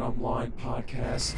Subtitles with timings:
[0.00, 1.34] Bottom Line Podcast.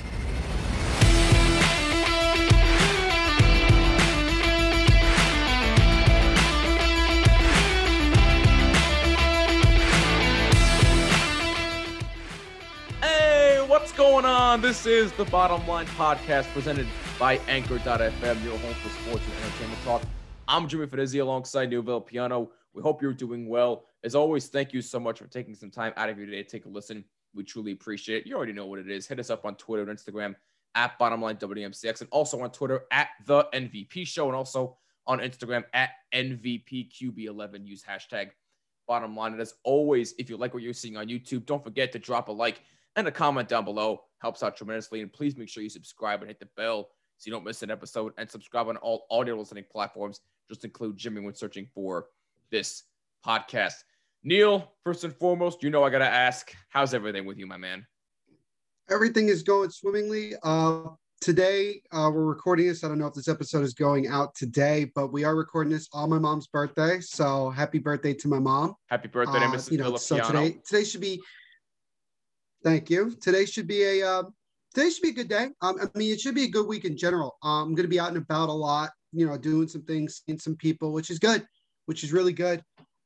[13.01, 14.61] Hey, what's going on?
[14.61, 16.87] This is the Bottom Line Podcast presented
[17.19, 20.02] by Anchor.fm, your home for sports and entertainment talk.
[20.47, 22.49] I'm Jimmy Fedizzi alongside Neil Villapiano.
[22.74, 23.87] We hope you're doing well.
[24.05, 26.49] As always, thank you so much for taking some time out of your day to
[26.49, 27.05] take a listen.
[27.35, 28.27] We truly appreciate it.
[28.29, 29.07] You already know what it is.
[29.07, 30.35] Hit us up on Twitter and Instagram
[30.75, 35.65] at Bottomline WMCX and also on Twitter at the NVP Show and also on Instagram
[35.75, 37.67] at NVPQB11.
[37.67, 38.31] Use hashtag
[38.87, 39.33] bottom line.
[39.33, 42.29] And as always, if you like what you're seeing on YouTube, don't forget to drop
[42.29, 42.63] a like
[42.97, 44.03] and a comment down below.
[44.19, 45.01] Helps out tremendously.
[45.03, 47.71] And please make sure you subscribe and hit the bell so you don't miss an
[47.71, 48.13] episode.
[48.19, 50.21] And subscribe on all audio listening platforms.
[50.49, 52.07] Just include Jimmy when searching for
[52.51, 52.85] this
[53.27, 53.85] podcast.
[54.24, 57.84] Neil, first and foremost, you know I gotta ask, how's everything with you, my man?
[58.88, 60.34] Everything is going swimmingly.
[60.45, 60.84] Uh,
[61.20, 62.84] today uh, we're recording this.
[62.84, 65.88] I don't know if this episode is going out today, but we are recording this
[65.92, 67.00] on my mom's birthday.
[67.00, 68.74] So happy birthday to my mom.
[68.90, 69.72] Happy birthday to Uh, Mrs.
[69.72, 71.20] you know, so today today should be.
[72.62, 73.16] Thank you.
[73.20, 74.22] Today should be a uh,
[74.72, 75.48] today should be a good day.
[75.62, 77.36] Um, I mean, it should be a good week in general.
[77.42, 78.90] Um, I'm going to be out and about a lot.
[79.12, 81.44] You know, doing some things, seeing some people, which is good,
[81.86, 82.62] which is really good.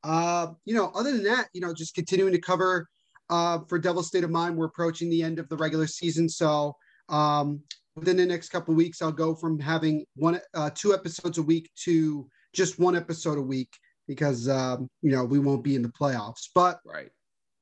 [0.06, 2.88] Uh, you know, other than that, you know, just continuing to cover
[3.28, 4.56] uh, for Devil's State of Mind.
[4.56, 6.76] We're approaching the end of the regular season, so
[7.08, 7.60] um,
[7.96, 11.42] within the next couple of weeks, I'll go from having one, uh, two episodes a
[11.42, 13.70] week to just one episode a week
[14.06, 16.48] because um, you know we won't be in the playoffs.
[16.54, 17.10] But Right.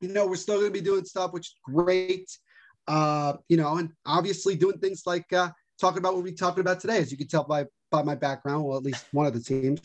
[0.02, 2.28] you know we're still going to be doing stuff, which is great.
[2.86, 5.48] Uh, you know, and obviously doing things like uh,
[5.80, 8.64] talking about what we're talking about today, as you can tell by by my background,
[8.64, 9.80] well, at least one of the teams.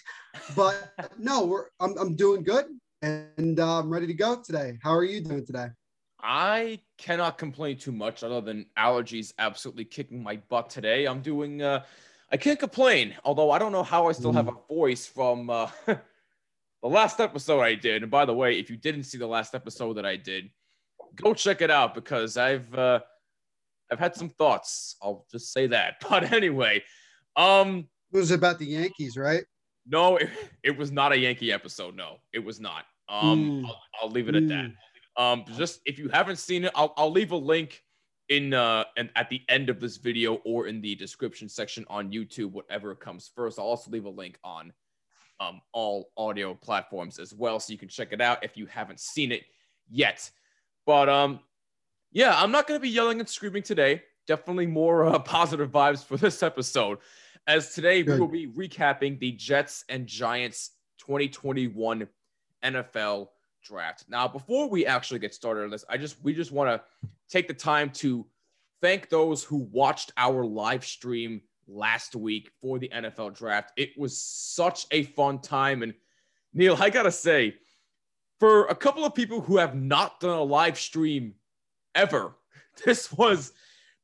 [0.55, 2.65] But no, we're I'm I'm doing good
[3.03, 4.79] and uh, I'm ready to go today.
[4.81, 5.67] How are you doing today?
[6.21, 11.05] I cannot complain too much other than allergies absolutely kicking my butt today.
[11.05, 11.83] I'm doing uh
[12.31, 15.69] I can't complain, although I don't know how I still have a voice from uh
[15.85, 15.99] the
[16.89, 18.01] last episode I did.
[18.01, 20.49] And by the way, if you didn't see the last episode that I did,
[21.15, 23.01] go check it out because I've uh
[23.91, 24.95] I've had some thoughts.
[24.99, 26.03] I'll just say that.
[26.09, 26.83] But anyway,
[27.35, 29.43] um It was about the Yankees, right?
[29.87, 30.29] no, it,
[30.63, 31.95] it was not a Yankee episode.
[31.95, 32.85] No, it was not.
[33.07, 33.65] Um Mm.
[33.65, 34.71] I'll, I'll leave it at that.
[35.17, 37.83] Um, just if you haven't seen it, I'll, I'll leave a link
[38.29, 42.11] in uh and at the end of this video or in the description section on
[42.11, 43.57] YouTube, whatever comes first.
[43.57, 44.71] I'll also leave a link on
[45.39, 48.99] um all audio platforms as well, so you can check it out if you haven't
[48.99, 49.43] seen it
[49.89, 50.29] yet.
[50.85, 51.39] But um,
[52.11, 54.03] yeah, I'm not gonna be yelling and screaming today.
[54.27, 56.99] Definitely more uh, positive vibes for this episode,
[57.47, 62.07] as today we will be recapping the Jets and Giants 2021
[62.63, 63.29] NFL
[63.63, 64.05] draft.
[64.09, 67.47] Now, before we actually get started on this, I just we just want to take
[67.47, 68.25] the time to
[68.81, 73.71] thank those who watched our live stream last week for the NFL draft.
[73.77, 75.93] It was such a fun time and
[76.53, 77.55] Neil, I got to say
[78.39, 81.35] for a couple of people who have not done a live stream
[81.93, 82.35] ever,
[82.85, 83.53] this was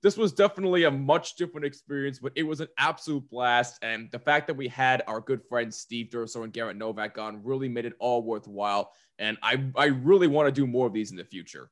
[0.05, 3.79] this was definitely a much different experience, but it was an absolute blast.
[3.81, 7.43] And the fact that we had our good friends Steve Durso and Garrett Novak on
[7.43, 8.91] really made it all worthwhile.
[9.17, 11.71] And I, I really want to do more of these in the future.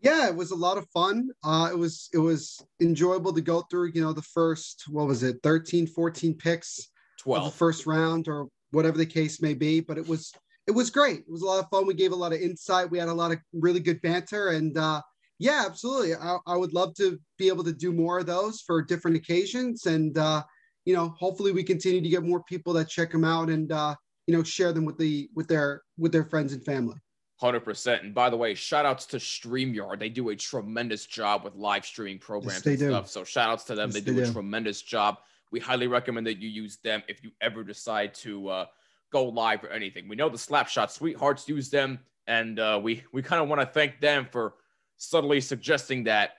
[0.00, 1.30] Yeah, it was a lot of fun.
[1.44, 5.22] Uh, it was it was enjoyable to go through, you know, the first, what was
[5.22, 6.84] it, 13, 14 picks of
[7.18, 7.54] the 12.
[7.54, 9.78] first round or whatever the case may be.
[9.78, 10.32] But it was
[10.66, 11.20] it was great.
[11.20, 11.86] It was a lot of fun.
[11.86, 12.90] We gave a lot of insight.
[12.90, 14.48] We had a lot of really good banter.
[14.48, 15.00] And uh,
[15.38, 16.14] yeah, absolutely.
[16.14, 19.86] I, I would love to be able to do more of those for different occasions.
[19.86, 20.42] And uh,
[20.84, 23.94] you know, hopefully we continue to get more people that check them out and uh,
[24.26, 26.96] you know, share them with the with their with their friends and family.
[27.42, 28.04] 100%.
[28.04, 29.98] And by the way, shout outs to StreamYard.
[29.98, 32.90] They do a tremendous job with live streaming programs they and do.
[32.90, 33.08] stuff.
[33.08, 33.88] So shout outs to them.
[33.88, 34.32] Yes, they they do a do.
[34.32, 35.18] tremendous job.
[35.50, 38.66] We highly recommend that you use them if you ever decide to uh,
[39.12, 40.08] go live or anything.
[40.08, 43.66] We know the Slapshot Sweethearts use them, and uh, we we kind of want to
[43.66, 44.54] thank them for
[44.96, 46.32] subtly suggesting that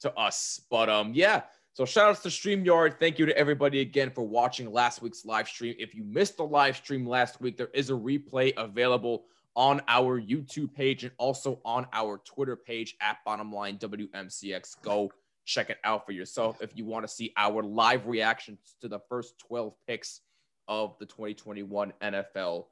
[0.00, 0.60] to us.
[0.70, 1.42] But um, yeah.
[1.74, 2.98] So shout outs to StreamYard.
[2.98, 5.76] Thank you to everybody again for watching last week's live stream.
[5.78, 10.20] If you missed the live stream last week, there is a replay available on our
[10.20, 14.82] YouTube page and also on our Twitter page at Bottomline WMCX.
[14.82, 15.12] Go
[15.44, 19.00] check it out for yourself if you want to see our live reactions to the
[19.08, 20.20] first 12 picks
[20.68, 22.66] of the 2021 NFL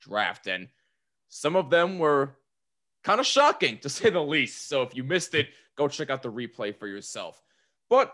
[0.00, 0.46] draft.
[0.46, 0.68] And
[1.28, 2.36] some of them were
[3.04, 4.68] kind of shocking to say the least.
[4.68, 7.40] So if you missed it, go check out the replay for yourself.
[7.88, 8.12] But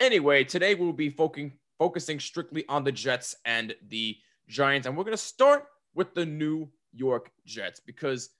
[0.00, 4.16] anyway, today we'll be focusing focusing strictly on the Jets and the
[4.48, 8.30] Giants, and we're gonna start with the New York Jets because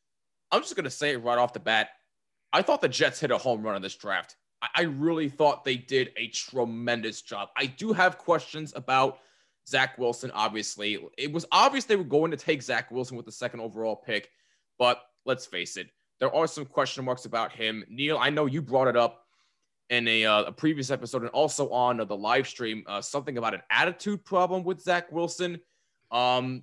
[0.50, 1.90] I'm just gonna say it right off the bat.
[2.52, 4.36] I thought the Jets hit a home run in this draft.
[4.62, 7.48] I, I really thought they did a tremendous job.
[7.56, 9.18] I do have questions about
[9.66, 10.98] Zach Wilson, obviously.
[11.18, 14.30] It was obvious they were going to take Zach Wilson with the second overall pick,
[14.78, 15.88] but let's face it,
[16.20, 17.84] there are some question marks about him.
[17.88, 19.24] Neil, I know you brought it up
[19.90, 23.36] in a, uh, a previous episode and also on uh, the live stream, uh, something
[23.36, 25.60] about an attitude problem with Zach Wilson.
[26.10, 26.62] Um,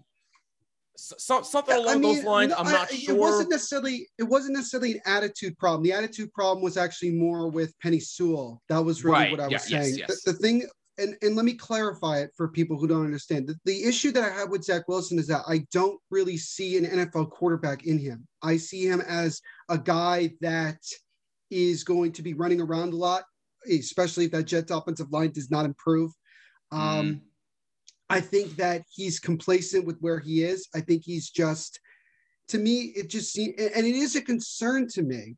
[0.97, 2.53] so, something along I mean, those lines.
[2.55, 3.15] I'm not I, sure.
[3.15, 4.07] It wasn't necessarily.
[4.19, 5.83] It wasn't necessarily an attitude problem.
[5.83, 8.61] The attitude problem was actually more with Penei Sewell.
[8.69, 9.31] That was really right.
[9.31, 9.95] what I was yeah, saying.
[9.97, 10.23] Yes, yes.
[10.23, 10.67] The, the, thing,
[10.97, 13.47] and and let me clarify it for people who don't understand.
[13.47, 16.77] The, the issue that I have with Zach Wilson is that I don't really see
[16.77, 18.27] an NFL quarterback in him.
[18.41, 20.79] I see him as a guy that
[21.49, 23.23] is going to be running around a lot,
[23.69, 26.11] especially if that Jets offensive line does not improve.
[26.71, 27.19] Um, mm.
[28.09, 30.67] I think that he's complacent with where he is.
[30.75, 31.79] I think he's just,
[32.49, 35.35] to me, it just seems, and it is a concern to me,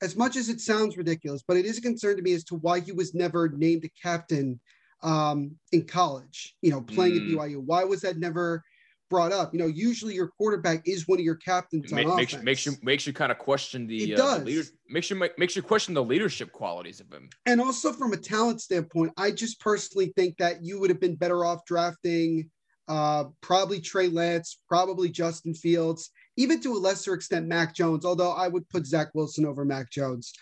[0.00, 2.56] as much as it sounds ridiculous, but it is a concern to me as to
[2.56, 4.60] why he was never named a captain
[5.02, 7.40] um, in college, you know, playing mm.
[7.40, 7.58] at BYU.
[7.58, 8.62] Why was that never
[9.08, 9.52] brought up.
[9.52, 11.92] You know, usually your quarterback is one of your captains.
[11.92, 14.44] Make, makes, makes you makes you kind of question the, it uh, does.
[14.44, 17.28] The makes you makes you question the leadership qualities of him.
[17.46, 21.16] And also from a talent standpoint, I just personally think that you would have been
[21.16, 22.50] better off drafting
[22.88, 28.04] uh, probably Trey Lance, probably Justin Fields, even to a lesser extent Mac Jones.
[28.04, 30.32] Although I would put Zach Wilson over Mac Jones.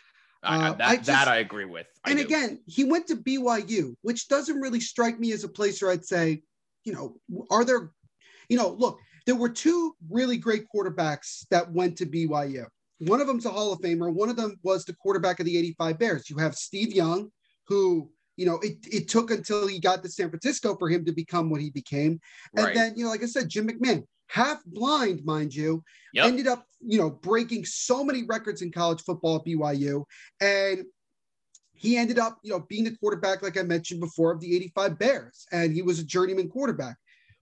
[0.46, 1.86] Uh, that, I just, that I agree with.
[2.04, 5.82] I and again, he went to BYU, which doesn't really strike me as a place
[5.82, 6.42] where I'd say,
[6.84, 7.16] you know,
[7.50, 7.90] are there
[8.48, 12.66] you know, look, there were two really great quarterbacks that went to BYU.
[12.98, 14.12] One of them's a Hall of Famer.
[14.12, 16.30] One of them was the quarterback of the 85 Bears.
[16.30, 17.30] You have Steve Young,
[17.66, 21.12] who, you know, it, it took until he got to San Francisco for him to
[21.12, 22.20] become what he became.
[22.56, 22.74] And right.
[22.74, 25.82] then, you know, like I said, Jim McMahon, half blind, mind you,
[26.12, 26.26] yep.
[26.26, 30.04] ended up, you know, breaking so many records in college football at BYU.
[30.40, 30.84] And
[31.74, 34.98] he ended up, you know, being the quarterback, like I mentioned before, of the 85
[34.98, 35.46] Bears.
[35.52, 36.96] And he was a journeyman quarterback.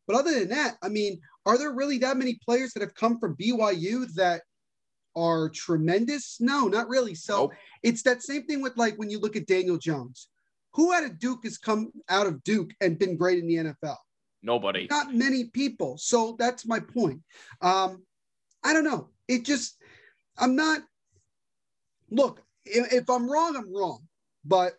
[0.06, 3.18] But other than that, I mean, are there really that many players that have come
[3.18, 4.42] from BYU that
[5.16, 6.38] are tremendous?
[6.40, 7.14] No, not really.
[7.14, 7.52] So nope.
[7.82, 10.28] it's that same thing with like when you look at Daniel Jones.
[10.74, 13.96] Who out of Duke has come out of Duke and been great in the NFL?
[14.44, 14.86] Nobody.
[14.90, 15.96] Not many people.
[15.96, 17.20] So that's my point.
[17.62, 18.04] Um,
[18.62, 19.08] I don't know.
[19.26, 19.78] It just,
[20.38, 20.82] I'm not,
[22.10, 24.06] look, if, I'm wrong, I'm wrong.
[24.44, 24.74] But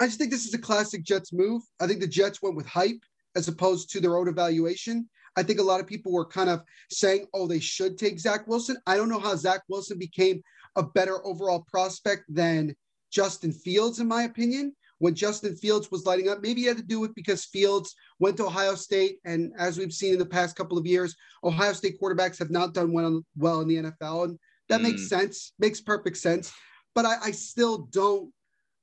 [0.00, 1.62] I just think this is a classic Jets move.
[1.80, 3.02] I think the Jets went with hype
[3.36, 5.08] as opposed to their own evaluation.
[5.36, 8.46] I think a lot of people were kind of saying, oh, they should take Zach
[8.46, 8.76] Wilson.
[8.86, 10.42] I don't know how Zach Wilson became
[10.76, 12.74] a better overall prospect than
[13.10, 14.74] Justin Fields, in my opinion.
[14.98, 18.36] When Justin Fields was lighting up, maybe he had to do it because Fields went
[18.36, 19.18] to Ohio State.
[19.24, 22.74] And as we've seen in the past couple of years, Ohio State quarterbacks have not
[22.74, 24.24] done well, well in the NFL.
[24.24, 24.38] And
[24.68, 24.84] that mm.
[24.84, 26.52] makes sense, makes perfect sense.
[26.94, 28.32] But I, I still don't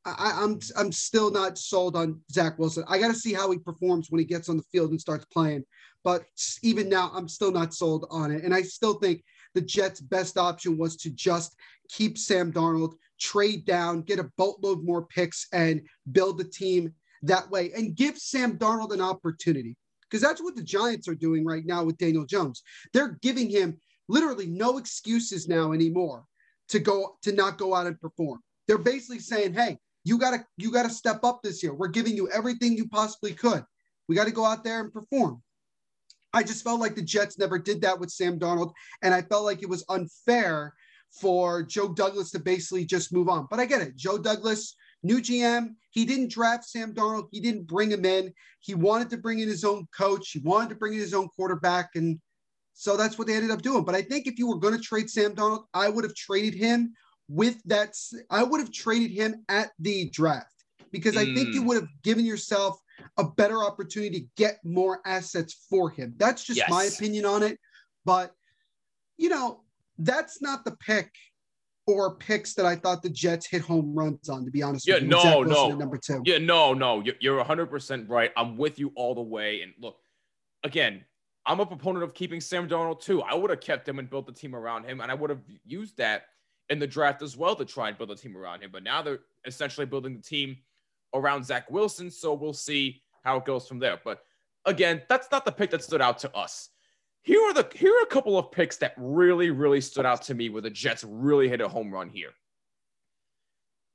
[0.06, 2.84] I, I'm, I'm still not sold on Zach Wilson.
[2.88, 5.26] I got to see how he performs when he gets on the field and starts
[5.26, 5.64] playing.
[6.04, 6.24] But
[6.64, 8.44] even now, I'm still not sold on it.
[8.44, 9.24] And I still think
[9.54, 11.56] the Jets' best option was to just
[11.90, 15.82] keep Sam Darnold, trade down, get a boatload more picks, and
[16.12, 19.78] build the team that way, and give Sam Darnold an opportunity.
[20.10, 22.64] Because that's what the Giants are doing right now with Daniel Jones.
[22.92, 23.78] They're giving him
[24.10, 26.26] literally no excuses now anymore
[26.70, 28.40] to go to not go out and perform.
[28.68, 31.74] They're basically saying, "Hey, you gotta you gotta step up this year.
[31.74, 33.64] We're giving you everything you possibly could.
[34.08, 35.42] We got to go out there and perform.
[36.34, 39.44] I just felt like the Jets never did that with Sam Darnold, and I felt
[39.44, 40.74] like it was unfair
[41.12, 43.48] for Joe Douglas to basically just move on.
[43.50, 43.96] But I get it.
[43.96, 47.28] Joe Douglas, new GM, he didn't draft Sam Darnold.
[47.32, 48.34] He didn't bring him in.
[48.60, 50.32] He wanted to bring in his own coach.
[50.32, 52.20] He wanted to bring in his own quarterback, and
[52.74, 53.84] so that's what they ended up doing.
[53.84, 56.54] But I think if you were going to trade Sam Darnold, I would have traded
[56.54, 56.94] him
[57.28, 57.96] with that,
[58.30, 60.52] I would have traded him at the draft
[60.92, 61.68] because I think you mm.
[61.68, 62.78] would have given yourself
[63.18, 66.14] a better opportunity to get more assets for him.
[66.18, 66.70] That's just yes.
[66.70, 67.58] my opinion on it.
[68.06, 68.34] But,
[69.18, 69.64] you know,
[70.06, 71.12] that's not the pick
[71.88, 74.96] or picks that I thought the Jets hit home runs on, to be honest yeah,
[74.96, 75.10] with you.
[75.10, 75.70] No, no.
[75.70, 76.22] Number two.
[76.26, 77.04] Yeah, no, no.
[77.20, 78.32] You're 100% right.
[78.38, 79.62] I'm with you all the way.
[79.62, 79.98] And look,
[80.64, 81.04] again,
[81.46, 83.22] I'm a proponent of keeping Sam Darnold too.
[83.24, 85.42] I would have kept him and built the team around him, and I would have
[85.66, 86.24] used that
[86.70, 88.70] in the draft as well to try and build a team around him.
[88.72, 90.58] But now they're essentially building the team
[91.14, 92.12] around Zach Wilson.
[92.12, 94.00] So we'll see how it goes from there.
[94.04, 94.22] But
[94.66, 96.70] again, that's not the pick that stood out to us.
[97.24, 100.34] Here are the here are a couple of picks that really, really stood out to
[100.34, 102.32] me where the Jets really hit a home run here.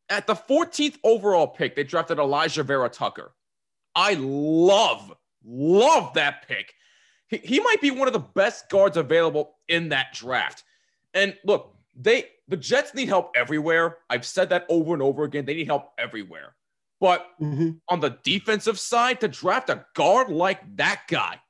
[0.09, 3.33] At the 14th overall pick, they drafted Alijah Vera-Tucker.
[3.97, 5.12] I love,
[5.45, 6.73] love that pick.
[7.26, 10.62] He, he might be one of the best guards available in that draft.
[11.12, 13.99] And look, they the Jets need help everywhere.
[14.09, 15.45] I've said that over and over again.
[15.45, 16.54] They need help everywhere.
[17.00, 17.71] But mm-hmm.
[17.88, 21.40] on the defensive side, to draft a guard like that guy,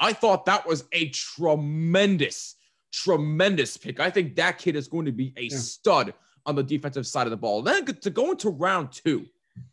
[0.00, 2.56] I thought that was a tremendous,
[2.92, 4.00] tremendous pick.
[4.00, 5.56] I think that kid is going to be a yeah.
[5.56, 6.14] stud
[6.46, 7.62] on the defensive side of the ball.
[7.62, 9.26] Then to go into round two.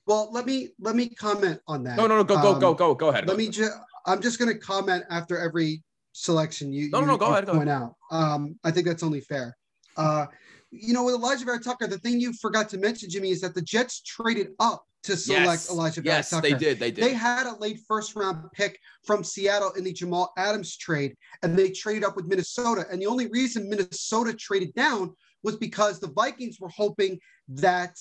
[0.06, 1.98] Well, let me let me comment on that.
[1.98, 3.28] No, no, no, go, go, um, go, go, go ahead.
[3.28, 3.74] Let me just.
[4.06, 6.90] I'm just going to comment after every selection you.
[6.90, 7.46] No, you, no, no, go ahead.
[7.46, 7.84] Go point ahead.
[7.84, 7.96] out.
[8.12, 9.58] Um, I think that's only fair.
[9.98, 10.26] Uh,
[10.72, 13.54] you know, with Alijah Vera Tucker, the thing you forgot to mention, Jimmy, is that
[13.54, 15.70] the Jets traded up to select yes.
[15.70, 16.42] Alijah Vera yes, Tucker.
[16.42, 16.80] they did.
[16.80, 17.04] They did.
[17.04, 21.58] They had a late first round pick from Seattle in the Jamal Adams trade, and
[21.58, 22.86] they traded up with Minnesota.
[22.90, 25.14] And the only reason Minnesota traded down
[25.44, 27.98] was because the Vikings were hoping that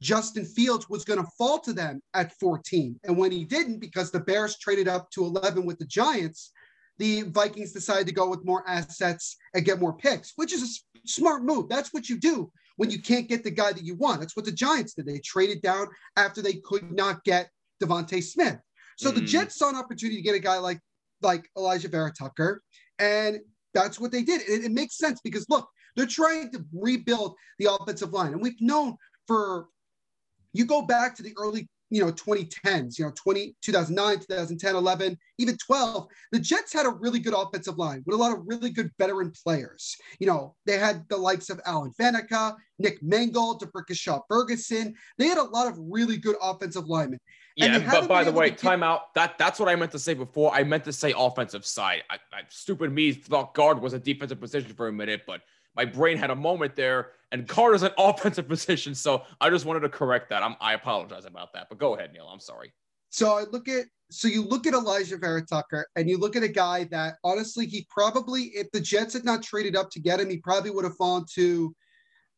[0.00, 2.98] Justin Fields was going to fall to them at 14.
[3.04, 6.52] And when he didn't, because the Bears traded up to 11 with the Giants,
[6.98, 10.66] the Vikings decided to go with more assets and get more picks, which is a
[11.08, 11.68] smart move.
[11.68, 14.20] That's what you do when you can't get the guy that you want.
[14.20, 15.06] That's what the Giants did.
[15.06, 17.50] They traded down after they could not get
[17.82, 18.58] DeVonta Smith.
[18.98, 19.16] So mm.
[19.16, 20.80] the Jets saw an opportunity to get a guy like
[21.22, 22.62] like Alijah Vera Tucker,
[22.98, 23.38] and
[23.72, 24.42] that's what they did.
[24.42, 28.60] It, it makes sense because look, they're trying to rebuild the offensive line, and we've
[28.60, 28.96] known
[29.26, 29.68] for
[30.52, 35.18] you go back to the early you know 2010s you know 20 2009 2010 11
[35.38, 38.70] even 12 the jets had a really good offensive line with a lot of really
[38.70, 44.20] good veteran players you know they had the likes of alan faneca nick mangold D'Brickashaw
[44.28, 47.20] ferguson they had a lot of really good offensive linemen
[47.56, 49.00] yeah, but by the way, timeout.
[49.14, 50.54] That that's what I meant to say before.
[50.54, 52.02] I meant to say offensive side.
[52.10, 55.40] I, I stupid me thought guard was a defensive position for a minute, but
[55.76, 58.94] my brain had a moment there, and Carter's an offensive position.
[58.94, 60.42] So I just wanted to correct that.
[60.42, 61.68] I'm, I apologize about that.
[61.68, 62.28] But go ahead, Neil.
[62.30, 62.72] I'm sorry.
[63.10, 66.42] So I look at so you look at Alijah Vera Tucker, and you look at
[66.42, 70.20] a guy that honestly he probably if the Jets had not traded up to get
[70.20, 71.74] him, he probably would have fallen to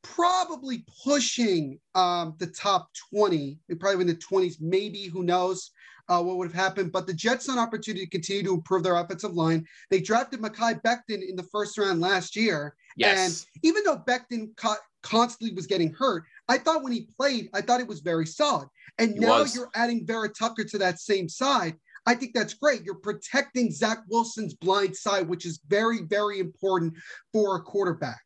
[0.03, 5.71] probably pushing um, the top 20, probably in the 20s, maybe, who knows
[6.09, 6.93] uh, what would have happened.
[6.93, 9.67] But the Jets saw an opportunity to continue to improve their offensive line.
[9.91, 12.75] They drafted Mekhi Becton in the first round last year.
[12.99, 13.47] Yes.
[13.47, 17.61] And even though Becton co- constantly was getting hurt, I thought when he played, I
[17.61, 18.69] thought it was very solid.
[18.99, 19.55] And he now was.
[19.55, 21.77] you're adding Vera Tucker to that same side.
[22.07, 22.85] I think that's great.
[22.85, 26.95] You're protecting Zach Wilson's blind side, which is very, very important
[27.33, 28.23] for a quarterback.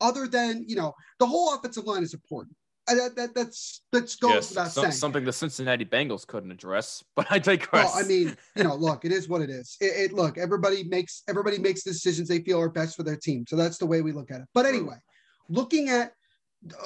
[0.00, 2.56] Other than, you know, the whole offensive line is important
[2.94, 4.92] that, that that's that's goes yes, without so, saying.
[4.92, 7.94] Something the Cincinnati Bengals couldn't address, but I digress.
[7.94, 9.76] Well, I mean, you know, look, it is what it is.
[9.80, 13.44] It, it, look, everybody makes everybody makes decisions they feel are best for their team,
[13.48, 14.46] so that's the way we look at it.
[14.54, 14.96] But anyway,
[15.48, 16.12] looking at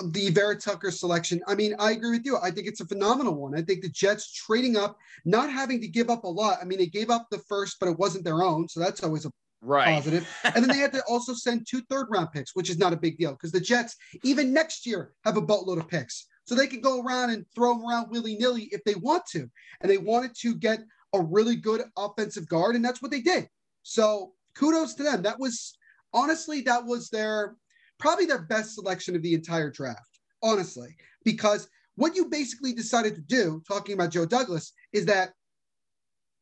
[0.04, 2.38] the Vera Tucker selection, I mean, I agree with you.
[2.42, 3.57] I think it's a phenomenal one.
[3.57, 6.59] I think the Jets trading up, not having to give up a lot.
[6.61, 9.26] I mean, they gave up the first, but it wasn't their own, so that's always
[9.26, 9.30] a
[9.61, 9.95] right.
[9.95, 10.29] positive.
[10.45, 12.97] and then they had to also send two third round picks, which is not a
[12.97, 16.26] big deal because the Jets, even next year, have a boatload of picks.
[16.45, 19.49] So they could go around and throw them around willy nilly if they want to.
[19.81, 20.81] And they wanted to get
[21.12, 23.49] a really good offensive guard, and that's what they did.
[23.83, 25.23] So kudos to them.
[25.23, 25.76] That was
[26.12, 27.57] honestly, that was their
[27.99, 33.21] probably their best selection of the entire draft, honestly, because what you basically decided to
[33.21, 35.33] do, talking about Joe Douglas, is that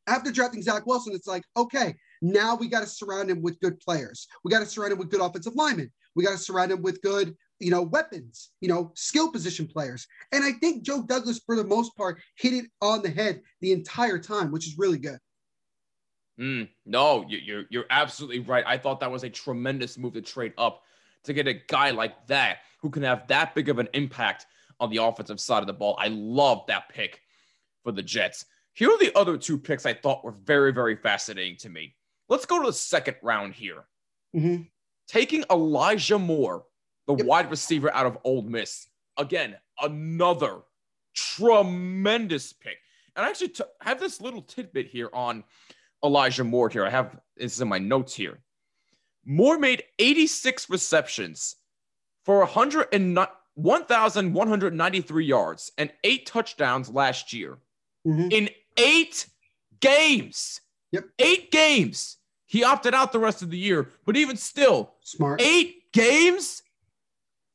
[0.07, 3.79] after drafting Zach Wilson, it's like, okay, now we got to surround him with good
[3.81, 4.27] players.
[4.45, 5.91] We got to surround him with good offensive linemen.
[6.15, 10.07] We got to surround him with good, you know, weapons, you know, skill position players.
[10.33, 13.73] And I think Joe Douglas, for the most part, hit it on the head the
[13.73, 15.19] entire time, which is really good.
[16.41, 18.65] Mm, no, you're you're absolutely right.
[18.65, 20.83] I thought that was a tremendous move to trade up
[21.25, 24.47] to get a guy like that who can have that big of an impact
[24.79, 25.97] on the offensive side of the ball.
[25.99, 27.23] I love that pick
[27.83, 28.45] for the Jets.
[28.75, 31.97] Here are the other two picks I thought were very, very fascinating to me.
[32.29, 33.85] Let's go to the second round here.
[34.35, 34.63] Mm-hmm.
[35.07, 36.65] Taking Elijah Moore,
[37.07, 37.27] the yep.
[37.27, 38.89] wide receiver out of Ole Miss.
[39.17, 40.59] Again, another
[41.15, 42.77] tremendous pick.
[43.17, 45.43] And I actually t- have this little tidbit here on
[46.05, 46.85] Elijah Moore here.
[46.85, 48.39] I have this is in my notes here.
[49.25, 51.57] Moore made 86 receptions
[52.25, 57.59] for 1,193 yards and eight touchdowns last year
[58.07, 58.29] mm-hmm.
[58.31, 59.27] in eight
[59.81, 60.61] games.
[60.93, 61.07] Yep.
[61.19, 62.18] Eight games.
[62.49, 65.41] He opted out the rest of the year, but even still, smart.
[65.41, 66.63] Eight games.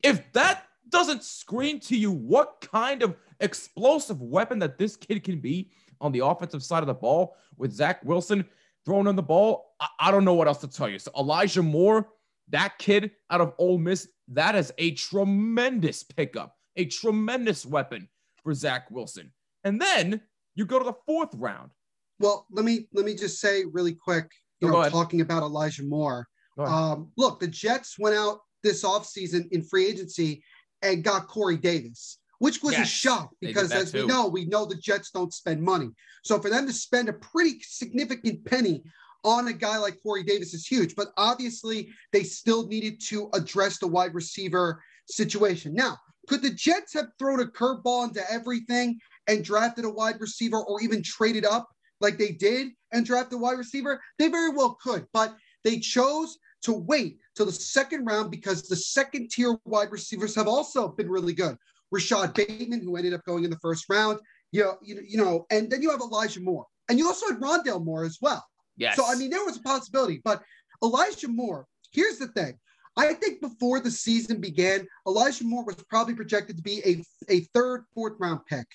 [0.04, 5.40] If that doesn't scream to you what kind of explosive weapon that this kid can
[5.40, 8.46] be on the offensive side of the ball with Zach Wilson
[8.86, 11.00] throwing on the ball, I, I don't know what else to tell you.
[11.00, 12.10] So Elijah Moore,
[12.50, 18.08] that kid out of Ole Miss, that is a tremendous pickup, a tremendous weapon
[18.44, 19.32] for Zach Wilson.
[19.64, 20.22] And then
[20.54, 21.72] you go to the fourth round.
[22.20, 24.30] Well, let me let me just say really quick,
[24.64, 26.28] you know, talking about Elijah Moore.
[26.58, 30.44] Um, look, the Jets went out this offseason in free agency
[30.82, 34.02] and got Corey Davis, which was yes, a shock because, as too.
[34.02, 35.90] we know, we know the Jets don't spend money.
[36.24, 38.84] So for them to spend a pretty significant penny
[39.24, 40.96] on a guy like Corey Davis is huge.
[40.96, 45.74] But obviously, they still needed to address the wide receiver situation.
[45.74, 50.64] Now, could the Jets have thrown a curveball into everything and drafted a wide receiver
[50.64, 54.02] or even traded up like they did and draft a wide receiver?
[54.18, 58.76] They very well could, but they chose to wait till the second round because the
[58.76, 61.58] second tier wide receivers have also been really good.
[61.92, 64.20] Rashod Bateman, who ended up going in the first round,
[64.52, 67.40] you know, you, you know, and then you have Elijah Moore, and you also had
[67.40, 68.44] Rondale Moore as well.
[68.78, 68.96] Yes.
[68.96, 70.42] So I mean, there was a possibility, but
[70.84, 71.68] Elijah Moore.
[71.92, 72.58] Here's the thing:
[72.98, 77.42] I think before the season began, Elijah Moore was probably projected to be a, a
[77.54, 78.68] third, fourth round pick.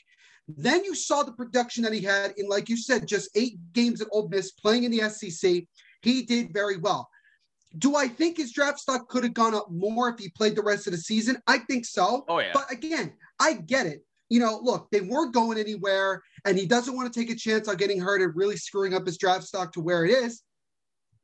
[0.48, 4.00] Then you saw the production that he had in, like you said, just eight games
[4.00, 5.64] at Ole Miss playing in the SEC.
[6.02, 7.08] He did very well.
[7.76, 10.62] Do I think his draft stock could have gone up more if he played the
[10.62, 11.36] rest of the season?
[11.46, 12.24] I think so.
[12.28, 12.52] Oh, yeah.
[12.54, 14.02] But again, I get it.
[14.30, 17.68] You know, look, they weren't going anywhere, and he doesn't want to take a chance
[17.68, 20.42] on getting hurt and really screwing up his draft stock to where it is.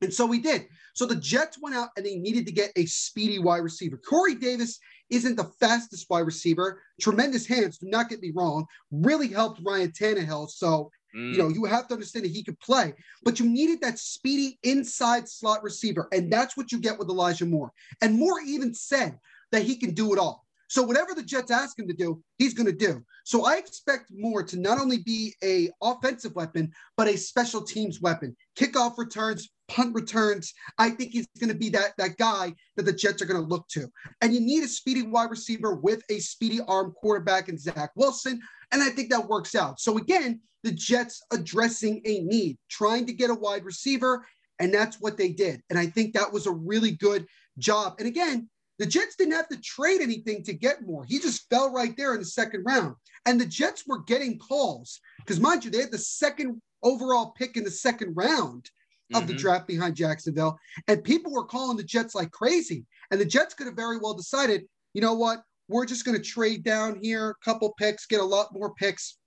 [0.00, 0.66] And so we did.
[0.94, 3.96] So the Jets went out and they needed to get a speedy wide receiver.
[3.96, 4.78] Corey Davis
[5.10, 6.80] isn't the fastest wide receiver.
[7.00, 8.66] Tremendous hands, do not get me wrong.
[8.90, 10.50] Really helped Ryan Tannehill.
[10.50, 11.32] So, mm.
[11.32, 14.58] you know, you have to understand that he could play, but you needed that speedy
[14.62, 16.08] inside slot receiver.
[16.12, 17.72] And that's what you get with Elijah Moore.
[18.00, 19.18] And Moore even said
[19.52, 20.43] that he can do it all.
[20.74, 23.00] So whatever the Jets ask him to do, he's going to do.
[23.24, 28.00] So I expect Moore to not only be a offensive weapon, but a special teams
[28.00, 28.34] weapon.
[28.58, 30.52] Kickoff returns, punt returns.
[30.76, 33.48] I think he's going to be that, that guy that the Jets are going to
[33.48, 33.86] look to.
[34.20, 38.40] And you need a speedy wide receiver with a speedy arm quarterback in Zach Wilson.
[38.72, 39.78] And I think that works out.
[39.78, 44.26] So again, the Jets addressing a need, trying to get a wide receiver.
[44.58, 45.62] And that's what they did.
[45.70, 47.26] And I think that was a really good
[47.58, 47.94] job.
[48.00, 51.04] And again, the Jets didn't have to trade anything to get Moore.
[51.04, 52.96] He just fell right there in the second round.
[53.26, 57.56] And the Jets were getting calls because, mind you, they had the second overall pick
[57.56, 58.70] in the second round
[59.12, 59.26] of mm-hmm.
[59.28, 60.58] the draft behind Jacksonville.
[60.88, 62.84] And people were calling the Jets like crazy.
[63.10, 65.42] And the Jets could have very well decided, you know what?
[65.68, 69.18] We're just going to trade down here, a couple picks, get a lot more picks.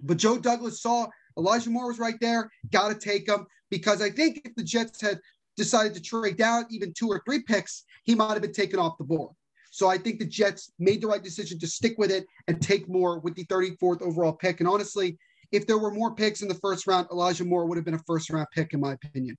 [0.00, 4.10] But Joe Douglas saw Elijah Moore was right there, got to take him because I
[4.10, 5.20] think if the Jets had
[5.56, 8.98] decided to trade down even two or three picks, he might have been taken off
[8.98, 9.32] the board.
[9.70, 12.88] So I think the Jets made the right decision to stick with it and take
[12.88, 14.60] Moore with the 34th overall pick.
[14.60, 15.18] And honestly,
[15.52, 18.02] if there were more picks in the first round, Elijah Moore would have been a
[18.06, 19.36] first round pick, in my opinion.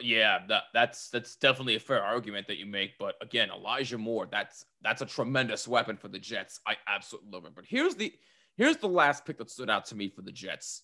[0.00, 2.92] Yeah, that, that's that's definitely a fair argument that you make.
[2.98, 6.60] But again, Elijah Moore, that's that's a tremendous weapon for the Jets.
[6.66, 7.54] I absolutely love it.
[7.54, 8.12] But here's the
[8.56, 10.82] here's the last pick that stood out to me for the Jets.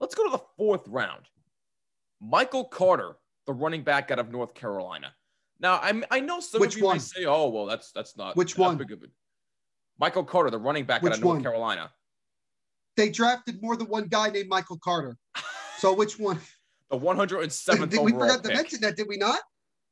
[0.00, 1.26] Let's go to the fourth round.
[2.20, 5.12] Michael Carter the running back out of North Carolina.
[5.58, 6.96] Now, I'm, I know some Which of you one?
[6.96, 8.80] may say, "Oh, well, that's that's not Which one?
[8.80, 8.96] Of a...
[9.98, 11.42] Michael Carter, the running back which out of North one?
[11.42, 11.90] Carolina.
[12.96, 15.16] They drafted more than one guy named Michael Carter.
[15.78, 16.40] So which one?
[16.90, 18.50] the 107th did, We forgot pick.
[18.50, 19.40] to mention that, did we not?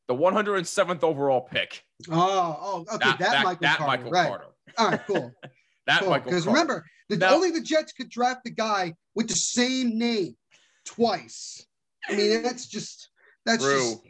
[0.09, 1.83] The 107th overall pick.
[2.11, 3.91] Oh, oh, okay, that, that, that Michael that Carter.
[3.91, 4.29] Michael right.
[4.29, 4.45] Carter.
[4.79, 5.33] All right, cool.
[5.87, 6.11] that cool.
[6.11, 9.99] Michael Because remember, the, now, only the Jets could draft the guy with the same
[9.99, 10.37] name
[10.85, 11.67] twice.
[12.09, 13.09] I mean, that's just
[13.45, 13.79] that's True.
[13.79, 14.03] just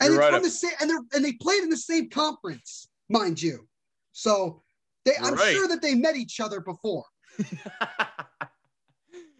[0.00, 3.40] and right from the same and they and they played in the same conference, mind
[3.40, 3.68] you.
[4.12, 4.62] So
[5.04, 5.52] they You're I'm right.
[5.54, 7.04] sure that they met each other before.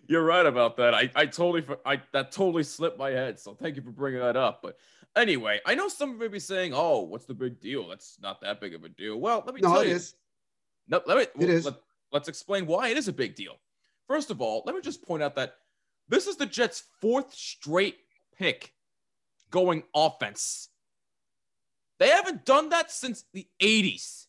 [0.06, 0.94] You're right about that.
[0.94, 3.38] I, I totally I that totally slipped my head.
[3.38, 4.60] So thank you for bringing that up.
[4.62, 4.76] But
[5.16, 7.88] anyway, I know some may be saying, "Oh, what's the big deal?
[7.88, 9.94] That's not that big of a deal." Well, let me no, tell you.
[9.94, 10.14] Is.
[10.88, 11.22] No, let me.
[11.22, 11.64] It well, is.
[11.64, 11.74] Let,
[12.12, 13.54] let's explain why it is a big deal.
[14.08, 15.54] First of all, let me just point out that
[16.08, 17.98] this is the Jets' fourth straight
[18.40, 18.72] pick
[19.50, 20.70] going offense.
[21.98, 24.26] They haven't done that since the 80s,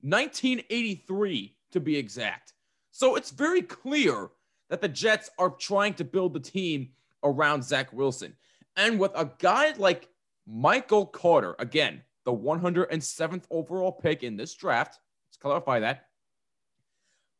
[0.00, 2.54] 1983 to be exact.
[2.90, 4.30] So it's very clear
[4.68, 6.90] that the Jets are trying to build the team
[7.22, 8.34] around Zach Wilson.
[8.76, 10.08] And with a guy like
[10.46, 14.98] Michael Carter, again, the 107th overall pick in this draft,
[15.28, 16.08] let's clarify that.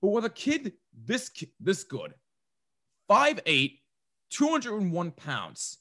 [0.01, 2.15] But with a kid this this good,
[3.11, 3.79] 5'8,
[4.31, 5.79] 201 pounds,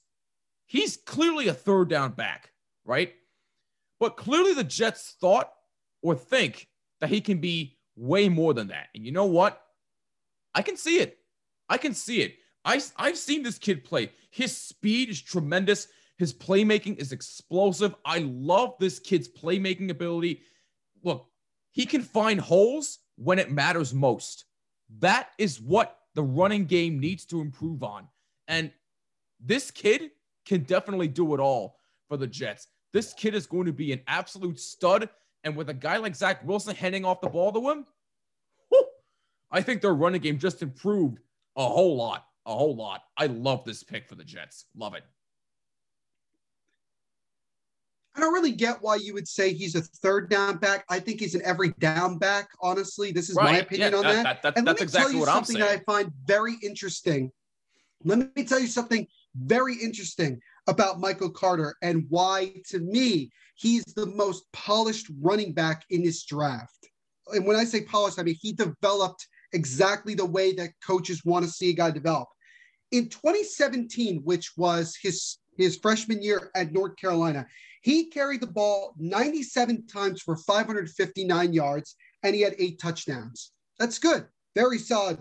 [0.71, 2.51] he's clearly a third down back,
[2.86, 3.13] right?
[3.99, 5.51] But clearly the Jets thought
[6.01, 6.69] or think
[7.01, 8.88] that he can be way more than that.
[8.95, 9.62] And you know what?
[10.55, 11.17] I can see it.
[11.67, 12.36] I can see it.
[12.63, 14.12] I, I've seen this kid play.
[14.29, 15.89] His speed is tremendous.
[16.17, 17.93] His playmaking is explosive.
[18.05, 20.41] I love this kid's playmaking ability.
[21.03, 21.27] Look,
[21.71, 24.45] he can find holes when it matters most.
[24.99, 28.07] That is what the running game needs to improve on.
[28.47, 28.71] And
[29.39, 30.12] this kid
[30.45, 31.77] can definitely do it all
[32.08, 32.67] for the Jets.
[32.93, 35.10] this kid is going to be an absolute stud.
[35.43, 37.86] And with a guy like Zach Wilson handing off the ball to him,
[38.69, 38.86] whew,
[39.49, 41.19] I think their running game just improved
[41.56, 42.25] a whole lot.
[42.45, 43.01] A whole lot.
[43.17, 44.65] I love this pick for the Jets.
[44.75, 45.04] Love it.
[48.15, 50.84] I don't really get why you would say he's a third down back.
[50.89, 52.49] I think he's an every down back.
[52.62, 53.54] Honestly, this is right.
[53.54, 54.23] my opinion yeah, on that.
[54.23, 55.60] that, that, that that's exactly what I'm saying.
[55.60, 57.32] That I find very interesting.
[58.04, 63.83] Let me tell you something very interesting about Michael Carter and why, to me, he's
[63.95, 66.89] the most polished running back in this draft.
[67.33, 71.45] And when I say polished, I mean he developed exactly the way that coaches want
[71.45, 72.27] to see a guy develop.
[72.91, 77.45] In 2017, which was his his freshman year at North Carolina,
[77.81, 83.51] he carried the ball 97 times for 559 yards and he had eight touchdowns.
[83.79, 84.25] That's good.
[84.55, 85.19] Very solid.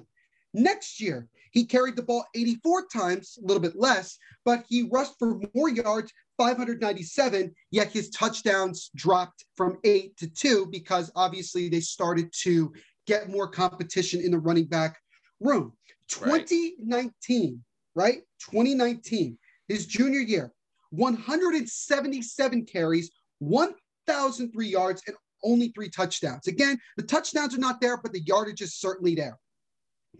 [0.52, 5.14] Next year, he carried the ball 84 times, a little bit less, but he rushed
[5.18, 11.80] for more yards, 597, yet his touchdowns dropped from eight to two because obviously they
[11.80, 12.72] started to
[13.06, 14.98] get more competition in the running back
[15.40, 15.72] room.
[16.08, 17.62] 2019,
[17.94, 18.04] right?
[18.04, 18.22] right?
[18.40, 19.36] 2019,
[19.68, 20.52] his junior year,
[20.90, 23.10] 177 carries,
[23.40, 26.46] 1,003 yards, and only three touchdowns.
[26.46, 29.38] Again, the touchdowns are not there, but the yardage is certainly there.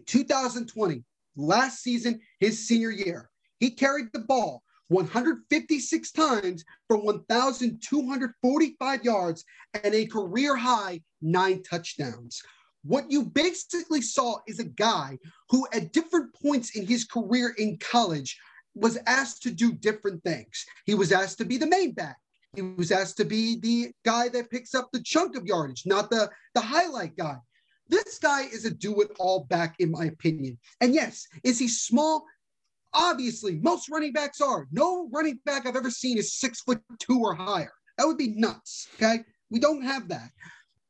[0.05, 1.03] 2020,
[1.35, 9.45] last season, his senior year, he carried the ball 156 times for 1,245 yards
[9.83, 12.41] and a career high nine touchdowns.
[12.83, 15.17] What you basically saw is a guy
[15.49, 18.37] who, at different points in his career in college,
[18.75, 20.65] was asked to do different things.
[20.85, 22.17] He was asked to be the main back.
[22.55, 26.09] He was asked to be the guy that picks up the chunk of yardage, not
[26.09, 27.37] the, the highlight guy.
[27.91, 30.57] This guy is a do it all back, in my opinion.
[30.79, 32.25] And yes, is he small?
[32.93, 34.67] Obviously, most running backs are.
[34.71, 37.73] No running back I've ever seen is six foot two or higher.
[37.97, 38.87] That would be nuts.
[38.95, 39.19] Okay.
[39.49, 40.29] We don't have that.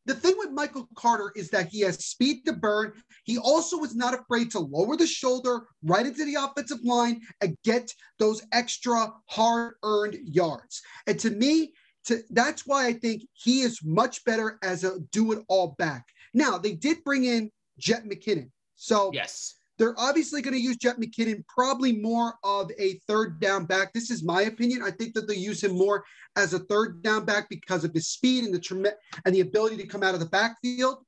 [0.06, 2.94] The thing with Michael Carter is that he has speed to burn.
[3.24, 7.58] He also is not afraid to lower the shoulder right into the offensive line and
[7.64, 10.82] get those extra hard earned yards.
[11.06, 11.74] And to me,
[12.06, 16.06] to, that's why I think he is much better as a do it all back.
[16.34, 18.50] Now, they did bring in Jet McKinnon.
[18.76, 23.66] So, yes, they're obviously going to use Jet McKinnon probably more of a third down
[23.66, 23.94] back.
[23.94, 24.84] This is my opinion.
[24.84, 26.04] I think that they use him more
[26.36, 29.88] as a third down back because of his speed and the and the ability to
[29.88, 31.04] come out of the backfield.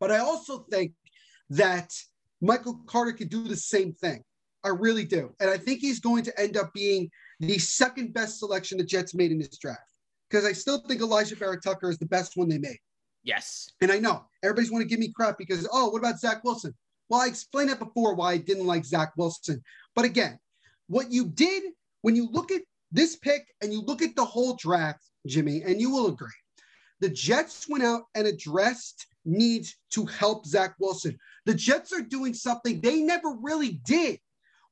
[0.00, 0.92] But I also think
[1.50, 1.92] that
[2.40, 4.22] Michael Carter can do the same thing.
[4.64, 5.32] I really do.
[5.40, 9.14] And I think he's going to end up being the second best selection the Jets
[9.14, 9.92] made in this draft.
[10.28, 12.78] Because I still think Alijah Vera Tucker is the best one they made.
[13.24, 13.70] Yes.
[13.80, 16.74] And I know everybody's want to give me crap because, oh, what about Zach Wilson?
[17.08, 19.62] Well, I explained that before why I didn't like Zach Wilson.
[19.94, 20.38] But again,
[20.88, 21.64] what you did
[22.02, 25.80] when you look at this pick and you look at the whole draft, Jimmy, and
[25.80, 26.28] you will agree,
[27.00, 31.18] the Jets went out and addressed needs to help Zach Wilson.
[31.46, 34.18] The Jets are doing something they never really did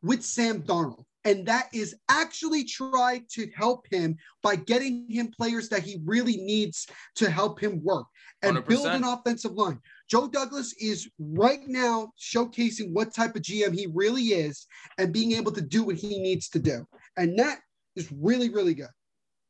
[0.03, 5.69] with Sam Darnold and that is actually try to help him by getting him players
[5.69, 8.07] that he really needs to help him work
[8.43, 8.67] and 100%.
[8.67, 9.79] build an offensive line.
[10.11, 14.67] Joe Douglas is right now showcasing what type of GM he really is
[14.99, 16.87] and being able to do what he needs to do.
[17.17, 17.61] And that
[17.97, 18.91] is really, really good.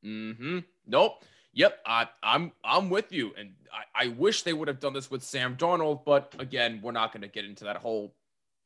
[0.05, 0.59] Mm-hmm.
[0.87, 1.25] Nope.
[1.55, 1.79] Yep.
[1.87, 3.33] I, I'm I'm with you.
[3.39, 6.93] And I, I wish they would have done this with Sam Darnold, but again, we're
[6.93, 8.15] not going to get into that whole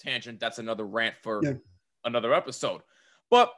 [0.00, 0.40] tangent.
[0.40, 1.54] That's another rant for yeah.
[2.04, 2.82] another episode.
[3.30, 3.52] But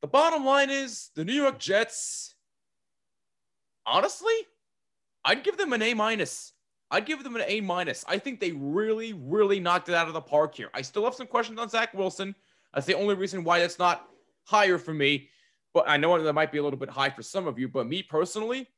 [0.00, 2.34] the bottom line is the New York Jets,
[3.86, 4.32] honestly,
[5.24, 6.52] I'd give them an A minus.
[6.90, 8.04] I'd give them an A minus.
[8.08, 10.70] I think they really, really knocked it out of the park here.
[10.74, 12.34] I still have some questions on Zach Wilson.
[12.74, 14.08] That's the only reason why that's not
[14.44, 15.28] higher for me.
[15.72, 17.68] But I know that might be a little bit high for some of you.
[17.68, 18.68] But me personally,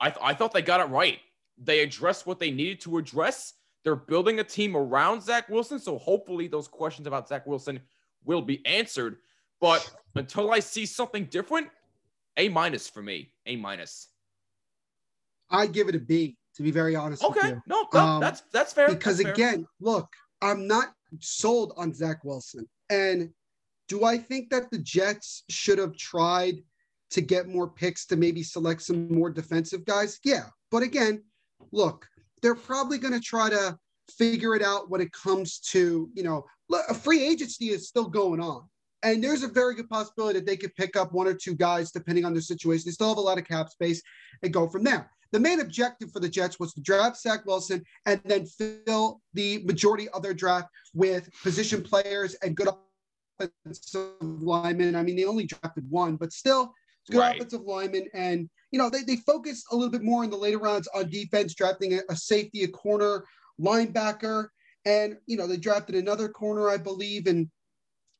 [0.00, 1.18] I, th- I thought they got it right.
[1.56, 3.54] They addressed what they needed to address.
[3.84, 5.78] They're building a team around Zach Wilson.
[5.78, 7.80] So hopefully those questions about Zach Wilson
[8.24, 9.18] will be answered.
[9.60, 11.68] But until I see something different,
[12.36, 13.32] A minus for me.
[13.46, 14.08] A minus.
[15.50, 16.36] I give it a B.
[16.56, 17.22] To be very honest.
[17.22, 18.88] Okay, no, no um, that's that's fair.
[18.88, 19.66] Because that's again, fair.
[19.80, 20.08] look,
[20.42, 22.68] I'm not sold on Zach Wilson.
[22.90, 23.30] And
[23.88, 26.56] do I think that the Jets should have tried
[27.10, 30.18] to get more picks to maybe select some more defensive guys?
[30.24, 30.46] Yeah.
[30.70, 31.22] But again,
[31.72, 32.06] look,
[32.42, 33.78] they're probably going to try to
[34.10, 36.44] figure it out when it comes to, you know,
[36.88, 38.62] a free agency is still going on.
[39.02, 41.90] And there's a very good possibility that they could pick up one or two guys
[41.90, 42.84] depending on their situation.
[42.86, 44.02] They still have a lot of cap space
[44.42, 45.10] and go from there.
[45.32, 49.62] The main objective for the Jets was to draft Zach Wilson and then fill the
[49.64, 52.68] majority of their draft with position players and good
[53.38, 54.96] offensive linemen.
[54.96, 57.36] I mean, they only drafted one, but still, It's good Right.
[57.36, 58.08] offensive lineman.
[58.12, 61.08] And, you know, they, they focused a little bit more in the later rounds on
[61.08, 63.24] defense, drafting a, a safety, a corner,
[63.60, 64.48] linebacker.
[64.84, 67.26] And, you know, they drafted another corner, I believe.
[67.26, 67.48] And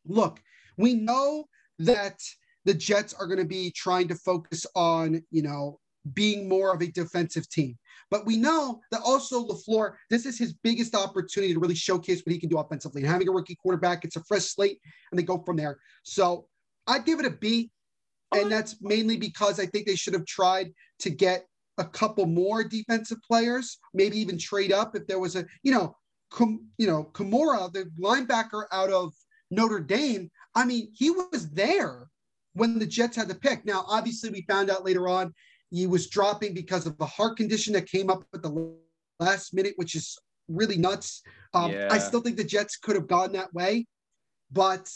[0.07, 0.41] look,
[0.81, 1.45] we know
[1.79, 2.19] that
[2.65, 5.79] the Jets are going to be trying to focus on, you know,
[6.15, 7.77] being more of a defensive team.
[8.11, 12.33] But we know that also LaFleur, this is his biggest opportunity to really showcase what
[12.33, 13.03] he can do offensively.
[13.03, 15.79] And having a rookie quarterback, it's a fresh slate, and they go from there.
[16.03, 16.47] So
[16.87, 17.71] I'd give it a B.
[18.33, 21.47] And that's mainly because I think they should have tried to get
[21.79, 25.97] a couple more defensive players, maybe even trade up if there was a, you know,
[26.79, 29.13] you know, Koramoah, the linebacker out of
[29.51, 30.31] Notre Dame.
[30.55, 32.09] I mean, he was there
[32.55, 33.65] when the Jets had the pick.
[33.65, 35.33] Now, obviously, we found out later on
[35.71, 38.75] he was dropping because of a heart condition that came up at the
[39.21, 41.23] last minute, which is really nuts.
[41.55, 41.89] Um, Yeah.
[41.91, 43.87] I still think the Jets could have gone that way,
[44.51, 44.91] but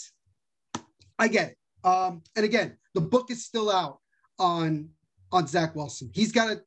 [1.18, 1.58] I get it.
[1.86, 4.00] Um, and again, the book is still out
[4.38, 4.90] on
[5.30, 6.10] on Zach Wilson.
[6.12, 6.62] He's got to.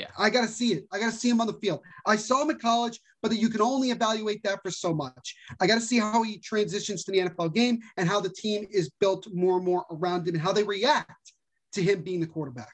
[0.00, 0.08] Yeah.
[0.18, 0.86] I got to see it.
[0.90, 1.80] I got to see him on the field.
[2.06, 5.36] I saw him in college, but you can only evaluate that for so much.
[5.60, 8.66] I got to see how he transitions to the NFL game and how the team
[8.70, 11.34] is built more and more around him and how they react
[11.72, 12.72] to him being the quarterback.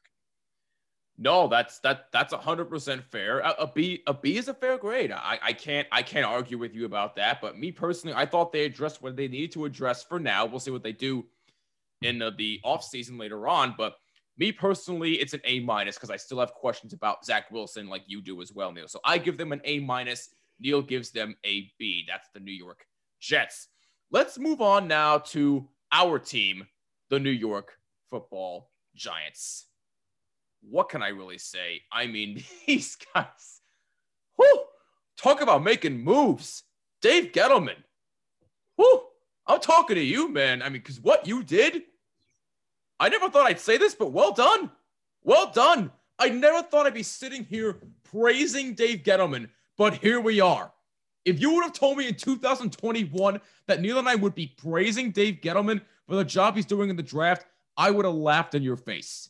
[1.18, 3.38] No, that's that that's a hundred percent fair.
[3.38, 5.10] A, a B a B is a fair grade.
[5.10, 7.40] I, I can't I can't argue with you about that.
[7.40, 10.44] But me personally, I thought they addressed what they needed to address for now.
[10.44, 11.24] We'll see what they do
[12.02, 13.74] in the, the off season later on.
[13.78, 13.96] But
[14.38, 18.02] me personally, it's an A minus because I still have questions about Zach Wilson, like
[18.06, 18.88] you do as well, Neil.
[18.88, 20.30] So I give them an A minus.
[20.60, 22.04] Neil gives them a B.
[22.08, 22.86] That's the New York
[23.20, 23.68] Jets.
[24.10, 26.66] Let's move on now to our team,
[27.10, 27.78] the New York
[28.10, 29.66] Football Giants
[30.70, 31.82] what can I really say?
[31.92, 33.60] I mean, these guys,
[34.36, 34.58] whoo,
[35.16, 36.64] talk about making moves.
[37.02, 37.82] Dave Gettleman,
[38.76, 39.02] whoo,
[39.46, 40.62] I'm talking to you, man.
[40.62, 41.82] I mean, because what you did,
[42.98, 44.70] I never thought I'd say this, but well done.
[45.22, 45.90] Well done.
[46.18, 50.72] I never thought I'd be sitting here praising Dave Gettleman, but here we are.
[51.24, 55.10] If you would have told me in 2021 that Neil and I would be praising
[55.10, 57.44] Dave Gettleman for the job he's doing in the draft,
[57.76, 59.28] I would have laughed in your face.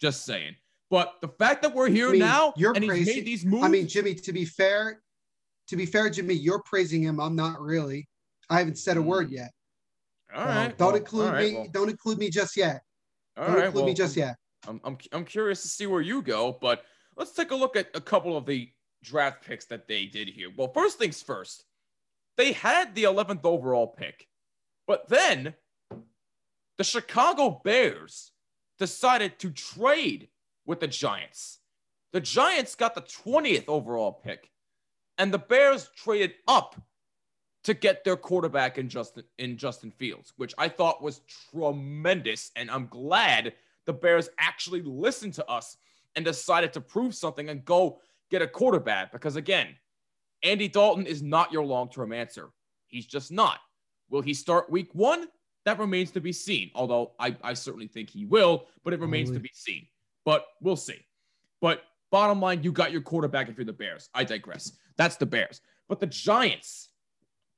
[0.00, 0.56] Just saying.
[0.90, 3.64] But the fact that we're here I mean, now you're and he's made these moves.
[3.64, 5.00] I mean, Jimmy, to be fair,
[5.68, 7.20] to be fair, Jimmy, you're praising him.
[7.20, 8.08] I'm not really.
[8.50, 9.08] I haven't said a hmm.
[9.08, 9.50] word yet.
[10.34, 10.56] All right.
[10.56, 10.78] Right.
[10.78, 11.54] don't well, include right, me.
[11.54, 12.82] well, Don't include me just yet.
[13.36, 14.36] All right, include me just yet.
[14.66, 16.84] I'm, I'm, I'm curious to see where you go, but
[17.16, 18.68] let's take a look at a couple of the
[19.02, 20.48] draft picks that they did here.
[20.56, 21.64] Well, first things first,
[22.36, 24.26] they had the 11th overall pick,
[24.86, 25.54] but then
[26.78, 28.32] the Chicago Bears
[28.78, 30.28] decided to trade
[30.66, 31.60] with the Giants.
[32.12, 34.50] The Giants got the 20th overall pick,
[35.18, 36.76] and the Bears traded up
[37.66, 42.70] to get their quarterback in Justin in Justin Fields, which I thought was tremendous, and
[42.70, 43.54] I'm glad
[43.86, 45.76] the Bears actually listened to us
[46.14, 47.98] and decided to prove something and go
[48.30, 49.10] get a quarterback.
[49.10, 49.74] Because again,
[50.44, 52.50] Andy Dalton is not your long term answer.
[52.86, 53.58] He's just not.
[54.10, 55.26] Will he start week one?
[55.64, 56.70] That remains to be seen.
[56.76, 59.88] Although I, I certainly think he will, but it remains to be seen.
[60.24, 61.04] But we'll see.
[61.60, 64.08] But bottom line, you got your quarterback if you're the Bears.
[64.14, 64.70] I digress.
[64.96, 65.60] That's the Bears.
[65.88, 66.90] But the Giants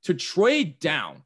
[0.03, 1.23] to trade down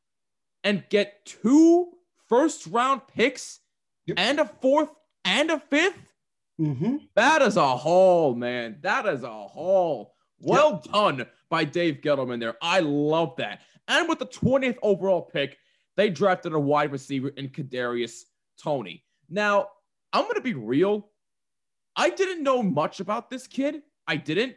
[0.63, 1.91] and get two
[2.27, 3.59] first round picks
[4.05, 4.19] Yep.
[4.19, 4.89] and a fourth
[5.23, 6.13] and a fifth.
[6.57, 8.79] hmm That is a haul, man.
[8.81, 10.13] That is a haul.
[10.39, 12.57] Well done by Dave Gettleman there.
[12.61, 13.61] I love that.
[13.87, 15.57] And with the 20th overall pick,
[15.95, 18.23] they drafted a wide receiver in Kadarius
[18.61, 19.05] Toney.
[19.29, 19.69] Now,
[20.11, 21.09] I'm going to be real.
[21.95, 23.83] I didn't know much about this kid.
[24.07, 24.55] I didn't.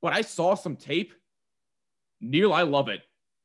[0.00, 1.12] But I saw some tape.
[2.20, 3.02] Neil, I love it.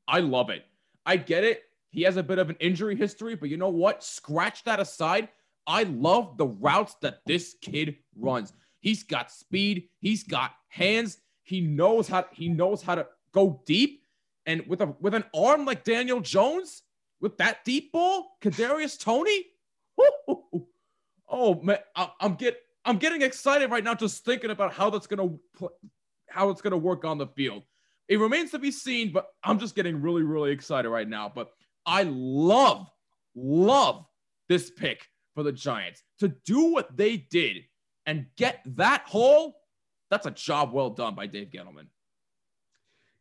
[0.07, 0.65] I love it.
[1.05, 1.63] I get it.
[1.89, 4.03] He has a bit of an injury history, but you know what?
[4.03, 5.29] Scratch that aside.
[5.67, 8.53] I love the routes that this kid runs.
[8.79, 9.89] He's got speed.
[9.99, 11.19] He's got hands.
[11.43, 14.01] He knows how he knows how to go deep.
[14.45, 16.81] And with a with an arm like Daniel Jones,
[17.21, 19.45] with that deep ball, Kadarius Toney.
[21.36, 25.07] Oh man, I, I'm get I'm getting excited right now just thinking about how that's
[25.07, 25.73] gonna pl-
[26.29, 27.63] how it's gonna work on the field.
[28.09, 31.31] It remains to be seen, but I'm just getting really really excited right now.
[31.33, 31.49] But
[31.85, 32.89] I love
[33.35, 34.05] love
[34.49, 37.63] this pick for the Giants to do what they did
[38.05, 39.55] and get that haul.
[40.09, 41.87] That's a job well done by Dave Gettleman.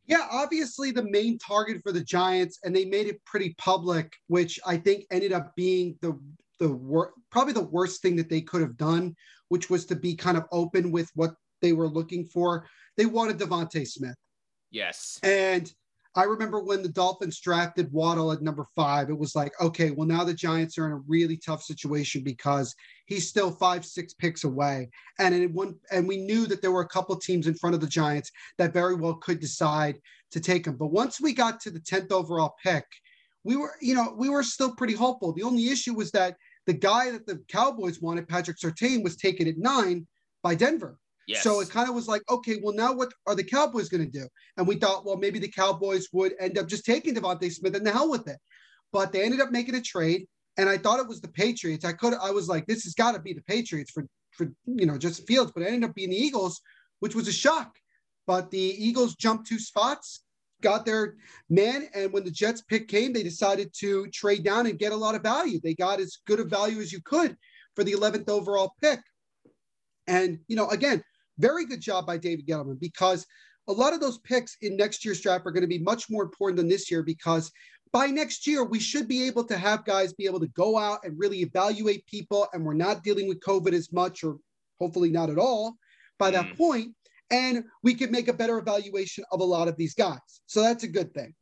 [0.07, 4.59] Yeah, obviously the main target for the Giants, and they made it pretty public, which
[4.67, 6.19] I think ended up being the
[6.59, 9.17] the wor- probably the worst thing that they could have done,
[9.49, 12.69] which was to be kind of open with what they were looking for.
[12.97, 14.15] They wanted Devonte Smith,
[14.73, 15.21] Yes.
[15.23, 15.73] and
[16.15, 20.07] I remember when the Dolphins drafted Waddle at number five, it was like, okay, well,
[20.07, 22.75] now the Giants are in a really tough situation because
[23.07, 24.91] he's still five, six picks away.
[25.19, 27.81] And in one, and we knew that there were a couple teams in front of
[27.81, 29.99] the Giants that very well could decide
[30.33, 30.77] to take him.
[30.77, 32.85] But once we got to the 10th overall pick,
[33.43, 35.33] we were, you know, we were still pretty hopeful.
[35.33, 39.49] The only issue was that the guy that the Cowboys wanted, Patrick Surtain, was taken
[39.49, 40.07] at nine
[40.43, 40.99] by Denver.
[41.27, 41.43] Yes.
[41.43, 44.11] So it kind of was like, okay, well, now what are the Cowboys going to
[44.11, 44.27] do?
[44.57, 47.87] And we thought, well, maybe the Cowboys would end up just taking DeVonta Smith and
[47.87, 48.39] the hell with it.
[48.93, 50.27] But they ended up making a trade.
[50.59, 51.85] And I thought it was the Patriots.
[51.85, 54.85] I could, I was like, this has got to be the Patriots for, for, you
[54.85, 56.61] know, just Fields, but it ended up being the Eagles,
[57.01, 57.75] which was a shock.
[58.27, 60.25] But the Eagles jumped two spots,
[60.61, 61.15] got their
[61.49, 61.89] man.
[61.95, 65.15] And when the Jets pick came, they decided to trade down and get a lot
[65.15, 65.59] of value.
[65.63, 67.37] They got as good a value as you could
[67.75, 69.01] for the 11th overall pick.
[70.07, 71.03] And, you know, again,
[71.39, 73.27] very good job by David Gettleman because
[73.69, 76.23] a lot of those picks in next year's draft are going to be much more
[76.23, 77.51] important than this year because
[77.93, 81.01] by next year, we should be able to have guys be able to go out
[81.05, 84.39] and really evaluate people, and we're not dealing with COVID as much, or
[84.81, 85.77] hopefully not at all
[86.19, 86.57] by that mm.
[86.57, 86.95] point,
[87.31, 90.19] And we could make a better evaluation of a lot of these guys.
[90.47, 91.35] So that's a good thing.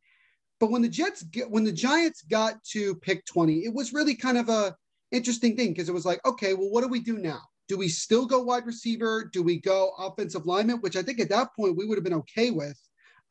[0.59, 4.15] But when the Jets get, when the Giants got to pick 20, it was really
[4.15, 4.75] kind of a
[5.11, 7.41] interesting thing because it was like, okay, well, what do we do now?
[7.71, 9.29] Do we still go wide receiver?
[9.31, 10.81] Do we go offensive lineman?
[10.81, 12.77] Which I think at that point we would have been okay with.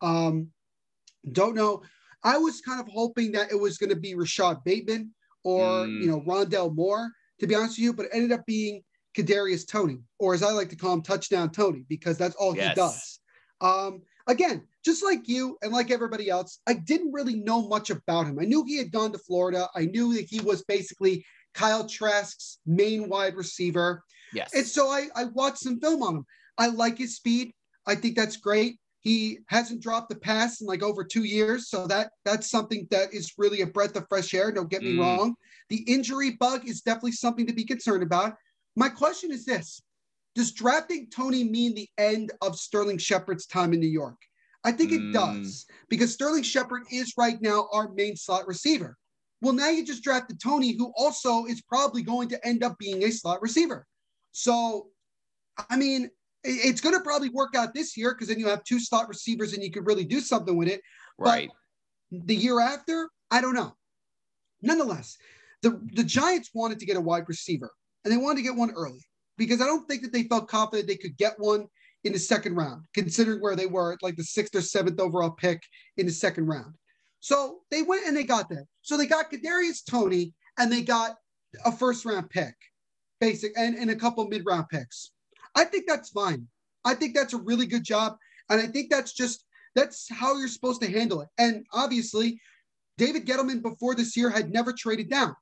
[0.01, 0.49] Um,
[1.31, 1.83] don't know.
[2.25, 5.11] I was kind of hoping that it was going to be Rashod Bateman
[5.45, 6.01] or mm.
[6.01, 8.83] you know Rondale Moore, to be honest with you, but it ended up being
[9.15, 12.71] Kadarius Toney, or as I like to call him, Touchdown Toney, because that's all yes.
[12.71, 13.21] he does.
[13.61, 18.25] Um, again, just like you and like everybody else, I didn't really know much about
[18.25, 18.39] him.
[18.41, 19.69] I knew he had gone to Florida.
[19.75, 24.03] I knew that he was basically Kyle Trask's main wide receiver.
[24.33, 24.51] Yes.
[24.55, 26.27] And so I, I watched some film on him.
[26.59, 27.53] I like his speed.
[27.87, 28.77] I think that's great.
[29.01, 31.69] He hasn't dropped the pass in like over two years.
[31.71, 34.53] So that that's something that is really a breath of fresh air.
[34.53, 35.01] Don't get me mm.
[35.01, 35.35] wrong.
[35.71, 38.35] The injury bug is definitely something to be concerned about.
[38.77, 39.81] My question is this
[40.35, 44.19] Does drafting Toney mean the end of Sterling Shepard's time in New York?
[44.65, 45.13] I think it mm.
[45.15, 48.99] does because Sterling Shepard is right now our main slot receiver.
[49.41, 53.03] Well, now you just drafted Toney, who also is probably going to end up being
[53.05, 53.87] a slot receiver.
[54.33, 54.89] So,
[55.69, 56.11] I mean,
[56.43, 59.53] it's going to probably work out this year because then you have two slot receivers
[59.53, 60.81] and you could really do something with it.
[61.19, 61.51] Right.
[62.11, 63.75] But the year after, I don't know.
[64.63, 65.17] Nonetheless,
[65.63, 67.71] the, the Giants wanted to get a wide receiver
[68.05, 69.05] and they wanted to get one early
[69.37, 71.67] because I don't think that they felt confident they could get one
[72.05, 75.63] in the second round, considering where they were like the sixth or seventh overall pick
[75.99, 76.75] in the second round.
[77.21, 78.65] So they went and they got that.
[78.81, 81.17] So they got Kadarius Toney and they got
[81.65, 82.55] a first round pick
[83.21, 85.13] basic and, and a couple mid round picks.
[85.55, 86.47] I think that's fine.
[86.85, 88.17] I think that's a really good job.
[88.49, 91.29] And I think that's just that's how you're supposed to handle it.
[91.39, 92.41] And obviously,
[92.99, 95.35] David Gettleman before this year had never traded down.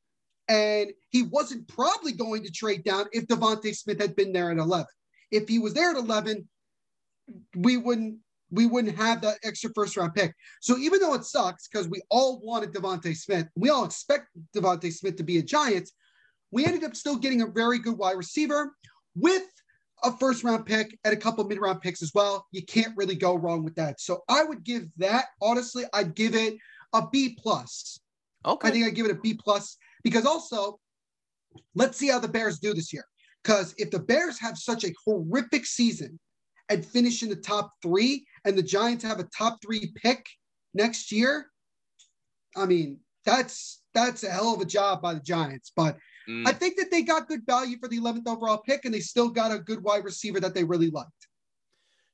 [0.48, 4.58] And he wasn't probably going to trade down if DeVonta Smith had been there at
[4.58, 4.86] 11.
[5.30, 6.48] If he was there at 11,
[7.56, 8.18] we wouldn't
[8.50, 10.34] we wouldn't have that extra first round pick.
[10.60, 14.90] So even though it sucks because we all wanted DeVonta Smith, we all expect DeVonta
[14.92, 15.90] Smith to be a Giant,
[16.50, 18.72] we ended up still getting a very good wide receiver
[19.14, 19.44] with
[20.04, 22.46] a first round pick and a couple mid round picks as well.
[22.52, 24.00] You can't really go wrong with that.
[24.00, 26.56] So I would give that honestly, I'd give it
[26.92, 27.98] a B plus.
[28.46, 28.68] Okay.
[28.68, 30.78] I think I'd give it a B plus because also
[31.74, 33.04] let's see how the Bears do this year.
[33.42, 36.18] Because if the Bears have such a horrific season
[36.68, 40.26] and finish in the top three, and the Giants have a top three pick
[40.74, 41.50] next year,
[42.56, 45.72] I mean, that's that's a hell of a job by the Giants.
[45.74, 45.96] But
[46.28, 46.46] Mm.
[46.46, 49.30] I think that they got good value for the 11th overall pick, and they still
[49.30, 51.10] got a good wide receiver that they really liked.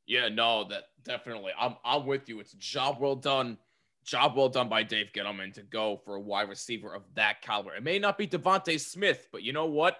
[0.06, 1.52] Yeah, no, that definitely.
[1.58, 2.40] I'm I'm with you.
[2.40, 3.58] It's a job well done.
[4.04, 7.74] Job well done by Dave Gettleman to go for a wide receiver of that caliber.
[7.74, 9.98] It may not be DeVonta Smith, but you know what?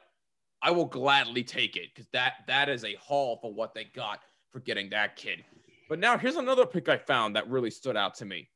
[0.60, 4.20] I will gladly take it because that that is a haul for what they got
[4.52, 5.42] for getting that kid.
[5.88, 8.48] But now here's another pick I found that really stood out to me.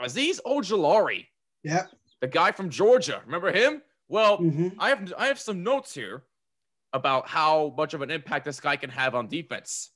[0.00, 1.26] Azeez Ojulari.
[1.62, 1.86] Yeah.
[2.20, 3.22] The guy from Georgia.
[3.24, 3.82] Remember him?
[4.12, 4.78] Well, mm-hmm.
[4.78, 6.24] I have I have some notes here
[6.92, 9.88] about how much of an impact this guy can have on defense.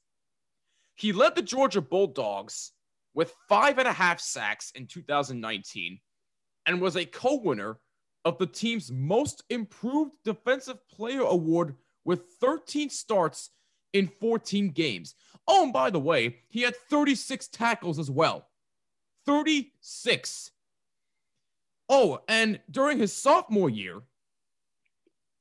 [0.94, 2.72] He led the Georgia Bulldogs
[3.12, 6.00] with five and a half sacks in 2019
[6.64, 7.78] and was a co-winner
[8.24, 11.74] of the team's most improved defensive player award
[12.06, 13.50] with 13 starts
[13.92, 15.14] in 14 games.
[15.46, 18.48] Oh, and by the way, he had 36 tackles as well.
[19.26, 20.52] 36.
[21.88, 24.02] Oh, and during his sophomore year,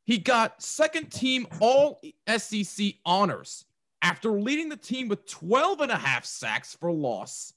[0.04, 2.00] he got second team all
[2.38, 3.66] SEC honors
[4.02, 7.54] after leading the team with 12 and a half sacks for loss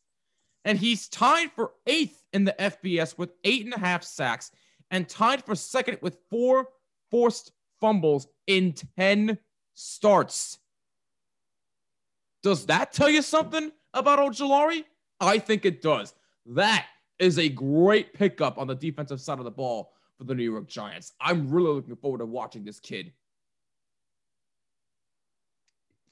[0.64, 4.51] And he's tied for eighth in the FBS with eight and a half sacks
[4.91, 6.68] and tied for second with four
[7.11, 9.39] forced fumbles in 10
[9.74, 10.59] starts.
[12.43, 14.84] Does that tell you something about Ojulari?
[15.20, 16.14] I think it does.
[16.47, 16.86] That
[17.18, 20.68] is a great pickup on the defensive side of the ball for the New York
[20.68, 21.12] Giants.
[21.20, 23.12] I'm really looking forward to watching this kid.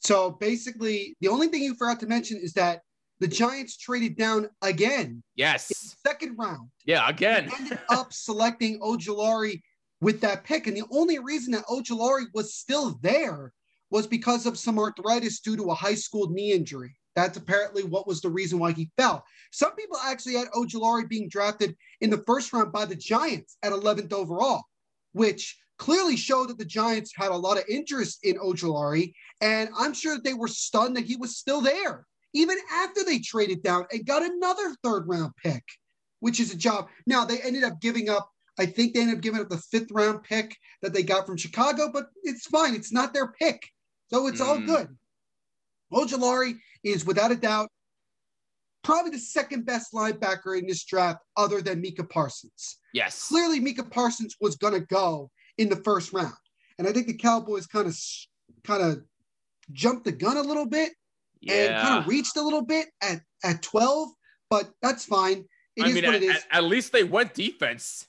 [0.01, 2.83] So basically, the only thing you forgot to mention is that
[3.19, 5.23] the Giants traded down again.
[5.37, 5.97] Yes.
[6.07, 6.69] second round.
[6.85, 7.51] Yeah, again.
[7.59, 9.63] ended up selecting Ojulari
[10.01, 10.67] with that pick.
[10.67, 13.53] And the only reason that Ojulari was still there
[13.91, 16.95] was because of some arthritis due to a high school knee injury.
[17.17, 19.25] That's apparently what was the reason why he fell.
[19.51, 23.73] Some people actually had Ojulari being drafted in the first round by the Giants at
[23.73, 24.63] 11th overall,
[25.13, 29.15] which clearly showed that the Giants had a lot of interest in Ojulari.
[29.41, 33.19] And I'm sure that they were stunned that he was still there, even after they
[33.19, 35.65] traded down and got another third round pick,
[36.21, 36.89] which is a job.
[37.07, 39.91] Now, they ended up giving up, I think they ended up giving up the fifth
[39.91, 42.75] round pick that they got from Chicago, but it's fine.
[42.75, 43.67] It's not their pick.
[44.11, 44.47] So it's mm.
[44.47, 44.97] all good.
[45.93, 47.69] Ojulari is without a doubt
[48.87, 52.79] probably the second best linebacker in this draft other than Micah Parsons.
[52.95, 53.29] Yes.
[53.29, 56.33] Clearly, Micah Parsons was going to go in the first round.
[56.79, 57.99] And I think the Cowboys kind of
[58.65, 59.03] kind of
[59.73, 60.93] jumped the gun a little bit
[61.41, 61.55] yeah.
[61.55, 64.09] and kind of reached a little bit at, at 12,
[64.51, 65.45] but that's fine.
[65.77, 66.47] It I is mean, what at, it is.
[66.51, 68.07] At, least they went defense.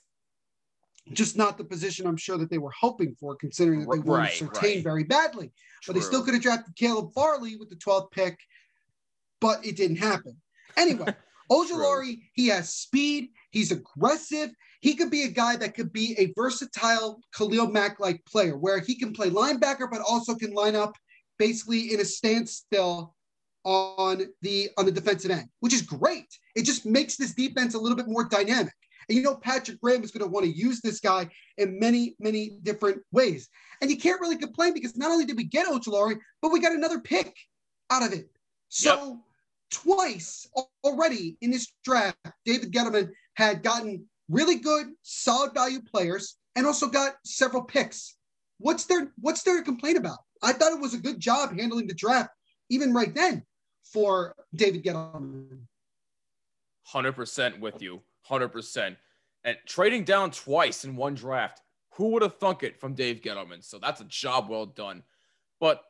[1.12, 4.22] Just not the position I'm sure that they were hoping for, considering that they wanted
[4.22, 4.84] right, Surtain right.
[4.84, 5.52] very badly.
[5.82, 5.94] True.
[5.94, 8.38] But they still could have drafted Caleb Farley with the 12th pick,
[9.40, 10.36] but it didn't happen.
[10.76, 11.14] Anyway,
[11.50, 14.50] Ojulari, he has speed, he's aggressive.
[14.80, 18.78] He could be a guy that could be a versatile Khalil Mack like player where
[18.78, 20.94] he can play linebacker, but also can line up
[21.38, 23.14] basically in a standstill
[23.64, 26.26] on the on the defensive end, which is great.
[26.54, 28.72] It just makes this defense a little bit more dynamic.
[29.08, 32.14] And you know, Patrick Graham is going to want to use this guy in many,
[32.18, 33.48] many different ways.
[33.80, 36.72] And you can't really complain because not only did we get Ojulari, but we got
[36.72, 37.34] another pick
[37.90, 38.28] out of it.
[38.68, 39.16] So yep.
[39.70, 40.46] twice
[40.84, 46.88] already in this draft, David Gettleman had gotten really good, solid value players and also
[46.88, 48.16] got several picks.
[48.58, 49.12] What's there?
[49.20, 50.18] What's there to complain about?
[50.42, 52.30] I thought it was a good job handling the draft,
[52.68, 53.44] even right then,
[53.84, 55.60] for David Gettleman.
[56.84, 58.02] Hundred percent with you.
[58.28, 58.96] Hundred percent.
[59.44, 61.62] And trading down twice in one draft.
[61.94, 63.64] Who would have thunk it from Dave Gettleman?
[63.64, 65.02] So that's a job well done.
[65.58, 65.82] But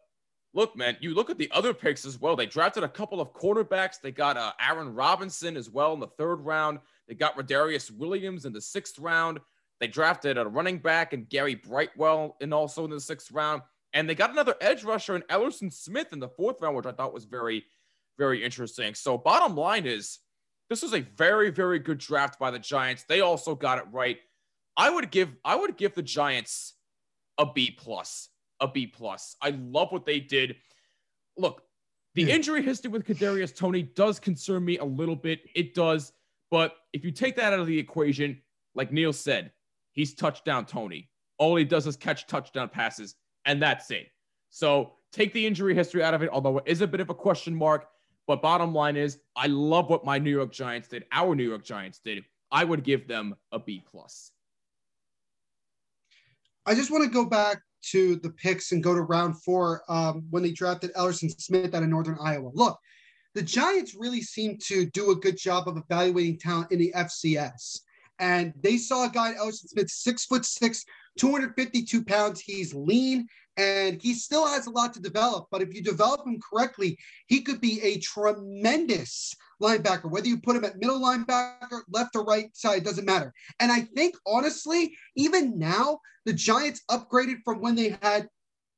[0.55, 2.37] look, man, you look at the other picks as well.
[2.37, 4.01] They drafted a couple of quarterbacks.
[4.01, 6.79] They got uh, Aaron Robinson as well in the third round.
[7.09, 9.41] They got Rodarius Williams in the sixth round.
[9.81, 13.63] They drafted a running back and Gary Brightwell and also in the sixth round.
[13.93, 16.93] And they got another edge rusher in Elerson Smith in the fourth round, which I
[16.93, 17.65] thought was very,
[18.19, 18.95] very interesting.
[18.95, 20.19] So, bottom line is
[20.69, 23.05] this was a very, very good draft by the Giants.
[23.09, 24.19] They also got it right.
[24.77, 26.75] I would give I would give the Giants
[27.39, 28.29] a B plus.
[28.61, 29.37] A B plus.
[29.41, 30.57] I love what they did.
[31.37, 31.63] Look,
[32.15, 32.31] the hmm.
[32.31, 35.41] injury history with Kadarius Toney does concern me a little bit.
[35.55, 36.13] It does.
[36.51, 38.41] But if you take that out of the equation,
[38.75, 39.53] like Neil said,
[39.93, 41.11] he's touchdown Toney.
[41.39, 43.15] All he does is catch touchdown passes,
[43.45, 44.09] and that's it.
[44.51, 47.15] So take the injury history out of it, although it is a bit of a
[47.15, 47.89] question mark.
[48.29, 51.07] But bottom line is, I love what my New York Giants did.
[51.11, 52.25] Our New York Giants did.
[52.53, 54.33] I would give them a B plus.
[56.67, 60.27] I just want to go back to the picks and go to round four um,
[60.29, 62.51] when they drafted Elerson Smith out of Northern Iowa.
[62.53, 62.79] Look,
[63.35, 67.81] the Giants really seem to do a good job of evaluating talent in the FCS.
[68.19, 70.85] And they saw a guy, Elerson Smith, six foot six,
[71.19, 72.41] 252 pounds.
[72.41, 73.27] He's lean
[73.59, 75.49] and he still has a lot to develop.
[75.51, 76.97] But if you develop him correctly,
[77.27, 82.25] he could be a tremendous linebacker, whether you put him at middle linebacker, left or
[82.25, 83.35] right side, doesn't matter.
[83.59, 88.29] And I think, honestly, even now, the Giants upgraded from when they had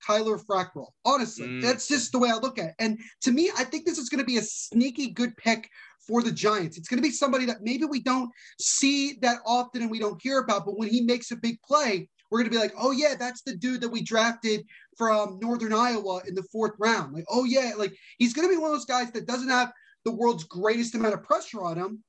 [0.09, 0.93] Kyler Fackrell.
[1.05, 1.63] Honestly, mm.
[1.63, 2.75] that's just the way I look at it.
[2.79, 5.69] And to me, I think this is going to be a sneaky good pick
[6.07, 6.79] for the Giants.
[6.79, 10.21] It's going to be somebody that maybe we don't see that often and we don't
[10.23, 12.93] hear about, but when he makes a big play, we're going to be like, oh,
[12.93, 14.65] yeah, that's the dude that we drafted
[14.97, 17.13] from Northern Iowa in the fourth round.
[17.13, 19.73] Like, oh, yeah, like he's going to be one of those guys that doesn't have
[20.05, 22.05] the world's greatest amount of pressure on him,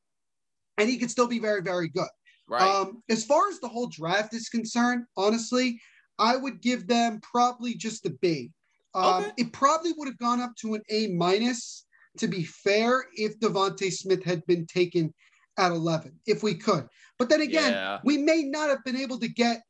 [0.77, 2.07] and he could still be very, very good.
[2.47, 2.61] Right.
[2.61, 5.79] Um, as far as the whole draft is concerned, honestly,
[6.19, 8.51] I would give them probably just a B.
[8.93, 9.31] Um, okay.
[9.37, 11.85] It probably would have gone up to an A minus,
[12.17, 15.13] to be fair, if DeVonta Smith had been taken
[15.57, 16.87] at 11, if we could.
[17.17, 17.99] But then again, yeah.
[18.03, 19.61] we may not have been able to get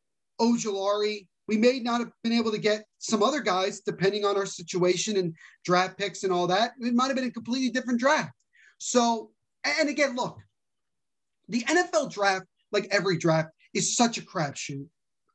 [0.41, 1.27] Ojulari.
[1.47, 5.17] We may not have been able to get some other guys, depending on our situation
[5.17, 5.35] and
[5.65, 6.71] draft picks and all that.
[6.79, 8.31] It might have been a completely different draft.
[8.77, 9.31] So
[9.63, 10.39] And again, look,
[11.47, 14.87] the NFL draft, like every draft, is such a crapshoot.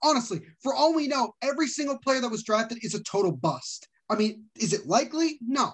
[0.02, 3.88] Honestly, for all we know, every single player that was drafted is a total bust.
[4.08, 5.38] I mean, is it likely?
[5.40, 5.72] No.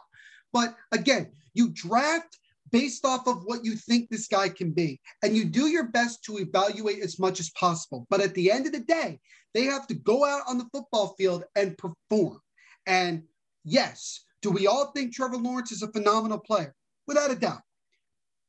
[0.53, 2.39] But again, you draft
[2.73, 6.25] based off of what you think this guy can be, and you do your best
[6.25, 8.07] to evaluate as much as possible.
[8.11, 9.20] But at the end of the day,
[9.55, 12.41] they have to go out on the football field and perform.
[12.87, 13.25] And
[13.64, 16.75] yes, do we all think Trevor Lawrence is a phenomenal player?
[17.07, 17.61] Without a doubt.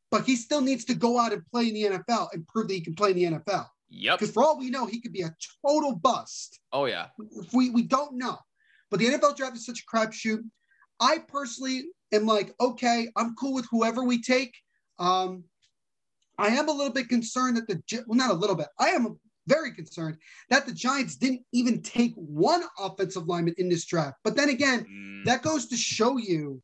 [0.10, 2.74] But he still needs to go out and play in the NFL and prove that
[2.76, 3.68] he can play in the NFL.
[3.90, 4.20] Yep.
[4.20, 6.60] Because for all we know, he could be a total bust.
[6.72, 7.08] Oh yeah.
[7.32, 8.38] If we we don't know.
[8.90, 10.44] But the NFL draft is such a crapshoot.
[11.00, 14.54] I personally am like, okay, I'm cool with whoever we take.
[15.00, 15.44] Um,
[16.38, 18.68] I am a little bit concerned that the well, not a little bit.
[18.80, 20.18] I am very concerned
[20.50, 24.18] that the Giants didn't even take one offensive lineman in this draft.
[24.24, 25.26] But then again, mm.
[25.26, 26.62] that goes to show you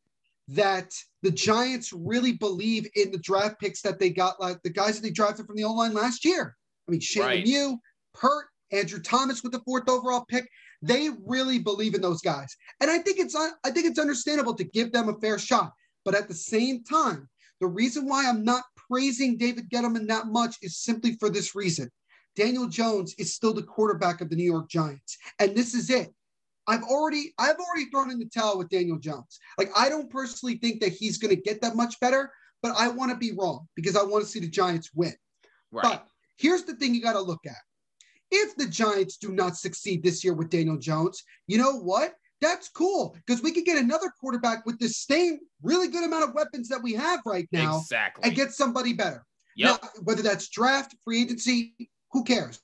[0.48, 0.92] that
[1.22, 5.02] the Giants really believe in the draft picks that they got, like the guys that
[5.02, 6.56] they drafted from the O line last year.
[6.88, 7.44] I mean, Shane right.
[7.44, 7.78] Lemieux,
[8.14, 10.48] Peart, Andrew Thomas with the fourth overall pick.
[10.82, 14.64] They really believe in those guys, and I think it's I think it's understandable to
[14.64, 15.72] give them a fair shot.
[16.04, 17.28] But at the same time,
[17.60, 21.90] the reason why I'm not praising David Gettleman that much is simply for this reason.
[22.36, 26.14] Daniel Jones is still the quarterback of the New York Giants, and this is it.
[26.66, 29.38] I've already I've already thrown in the towel with Daniel Jones.
[29.58, 32.88] Like I don't personally think that he's going to get that much better, but I
[32.88, 35.14] want to be wrong because I want to see the Giants win.
[35.72, 35.82] Right.
[35.82, 36.06] But
[36.38, 37.56] here's the thing you got to look at.
[38.30, 42.14] If the Giants do not succeed this year with Daniel Jones, you know what?
[42.40, 46.34] That's cool because we could get another quarterback with the same really good amount of
[46.34, 48.24] weapons that we have right now exactly.
[48.24, 49.26] and get somebody better.
[49.56, 49.82] Yep.
[49.82, 51.74] Now, whether that's draft, free agency,
[52.12, 52.60] who cares?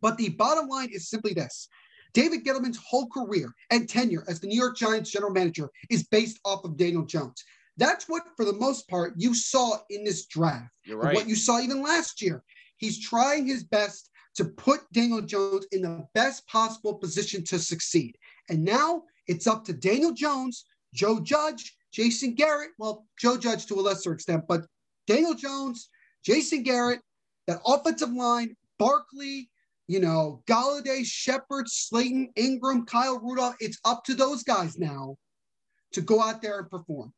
[0.00, 1.68] But the bottom line is simply this
[2.12, 6.38] David Gettleman's whole career and tenure as the New York Giants general manager is based
[6.44, 7.42] off of Daniel Jones.
[7.76, 10.70] That's what, for the most part, you saw in this draft.
[10.84, 11.14] You're right.
[11.14, 12.44] What you saw even last year.
[12.76, 18.16] He's trying his best to put Daniel Jones in the best possible position to succeed.
[18.48, 22.70] And now it's up to Daniel Jones, Joe Judge, Jason Garrett.
[22.78, 24.62] Well, Joe Judge to a lesser extent, but
[25.06, 25.88] Daniel Jones,
[26.24, 27.00] Jason Garrett,
[27.46, 29.50] that offensive line, Barkley,
[29.86, 33.56] you know, Golladay, Shepard, Slayton, Ingram, Kyle Rudolph.
[33.60, 35.16] It's up to those guys now
[35.92, 37.12] to go out there and perform.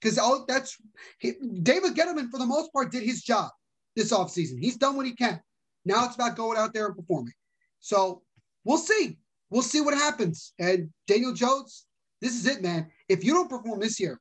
[0.00, 0.76] Because oh, that's
[1.22, 3.50] David Gettleman, for the most part, did his job
[3.96, 4.58] this offseason.
[4.58, 5.40] He's done what he can.
[5.84, 7.32] Now it's about going out there and performing.
[7.80, 8.22] So
[8.64, 9.18] we'll see.
[9.50, 10.52] We'll see what happens.
[10.58, 11.86] And Daniel Jones,
[12.20, 12.90] this is it, man.
[13.08, 14.20] If you don't perform this year,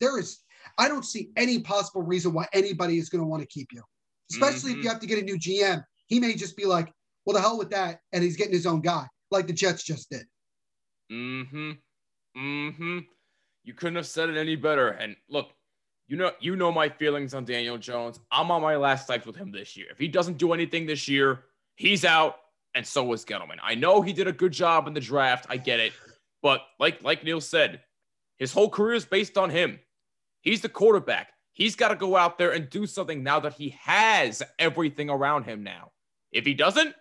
[0.00, 0.38] there is,
[0.76, 3.82] I don't see any possible reason why anybody is going to want to keep you,
[4.30, 4.80] especially mm-hmm.
[4.80, 5.82] if you have to get a new GM.
[6.06, 6.92] He may just be like,
[7.24, 8.00] well, the hell with that.
[8.12, 10.24] And he's getting his own guy, like the Jets just did.
[11.10, 11.70] Mm hmm.
[12.36, 12.98] Mm hmm.
[13.64, 14.88] You couldn't have said it any better.
[14.88, 15.50] And look,
[16.08, 18.18] you know, you know my feelings on Daniel Jones.
[18.32, 19.86] I'm on my last legs with him this year.
[19.90, 21.44] If he doesn't do anything this year,
[21.76, 22.36] he's out,
[22.74, 23.58] and so is Gettleman.
[23.62, 25.46] I know he did a good job in the draft.
[25.50, 25.92] I get it,
[26.42, 27.82] but like like Neil said,
[28.38, 29.78] his whole career is based on him.
[30.40, 31.32] He's the quarterback.
[31.52, 35.44] He's got to go out there and do something now that he has everything around
[35.44, 35.90] him now.
[36.32, 36.94] If he doesn't,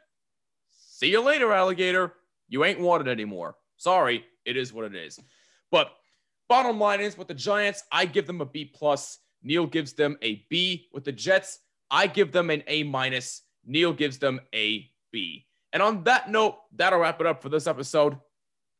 [0.89, 2.14] see you later, alligator.
[2.49, 3.55] You ain't wanted anymore.
[3.78, 5.20] Sorry, it is what it is.
[5.70, 5.91] But
[6.50, 9.20] Bottom line is with the Giants, I give them a B plus.
[9.43, 10.88] Neil gives them a B.
[10.93, 11.60] With the Jets,
[11.91, 13.43] I give them an A minus.
[13.66, 15.45] Neil gives them a B.
[15.74, 18.18] And on that note, that'll wrap it up for this episode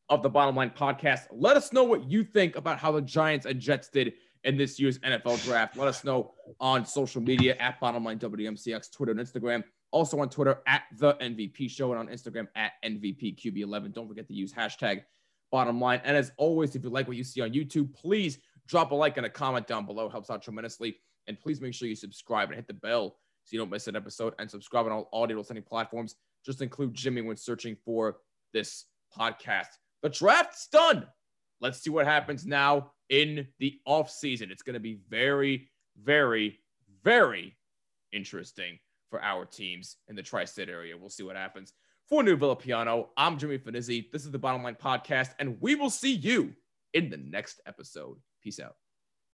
[0.08, 1.26] of the Bottom Line Podcast.
[1.30, 4.14] Let us know what you think about how the Giants and Jets did
[4.44, 5.76] in this year's NFL draft.
[5.76, 9.62] Let us know on social media at Bottom Line WMCX, Twitter and Instagram.
[9.90, 13.92] Also on Twitter at the MVP Show and on Instagram at NVPQB11.
[13.92, 15.02] Don't forget to use hashtag
[15.50, 16.00] bottom line.
[16.04, 19.16] And as always, if you like what you see on YouTube, please drop a like
[19.16, 20.08] and a comment down below.
[20.08, 20.98] Helps out tremendously.
[21.26, 23.96] And please make sure you subscribe and hit the bell so you don't miss an
[23.96, 24.34] episode.
[24.38, 26.14] And subscribe on all audio listening platforms.
[26.44, 28.18] Just include Jimmy when searching for
[28.52, 28.86] this
[29.16, 29.68] podcast.
[30.02, 31.06] The draft's done.
[31.60, 34.50] Let's see what happens now in the off season.
[34.50, 35.68] It's going to be very,
[36.02, 36.60] very,
[37.02, 37.56] very
[38.12, 38.78] interesting
[39.10, 40.96] for our teams in the tri-state area.
[40.96, 41.72] We'll see what happens.
[42.08, 44.10] For Neil Villapiano, I'm Jimmy Finizzi.
[44.10, 46.54] This is the Bottom Line Podcast, and we will see you
[46.94, 48.16] in the next episode.
[48.42, 48.76] Peace out.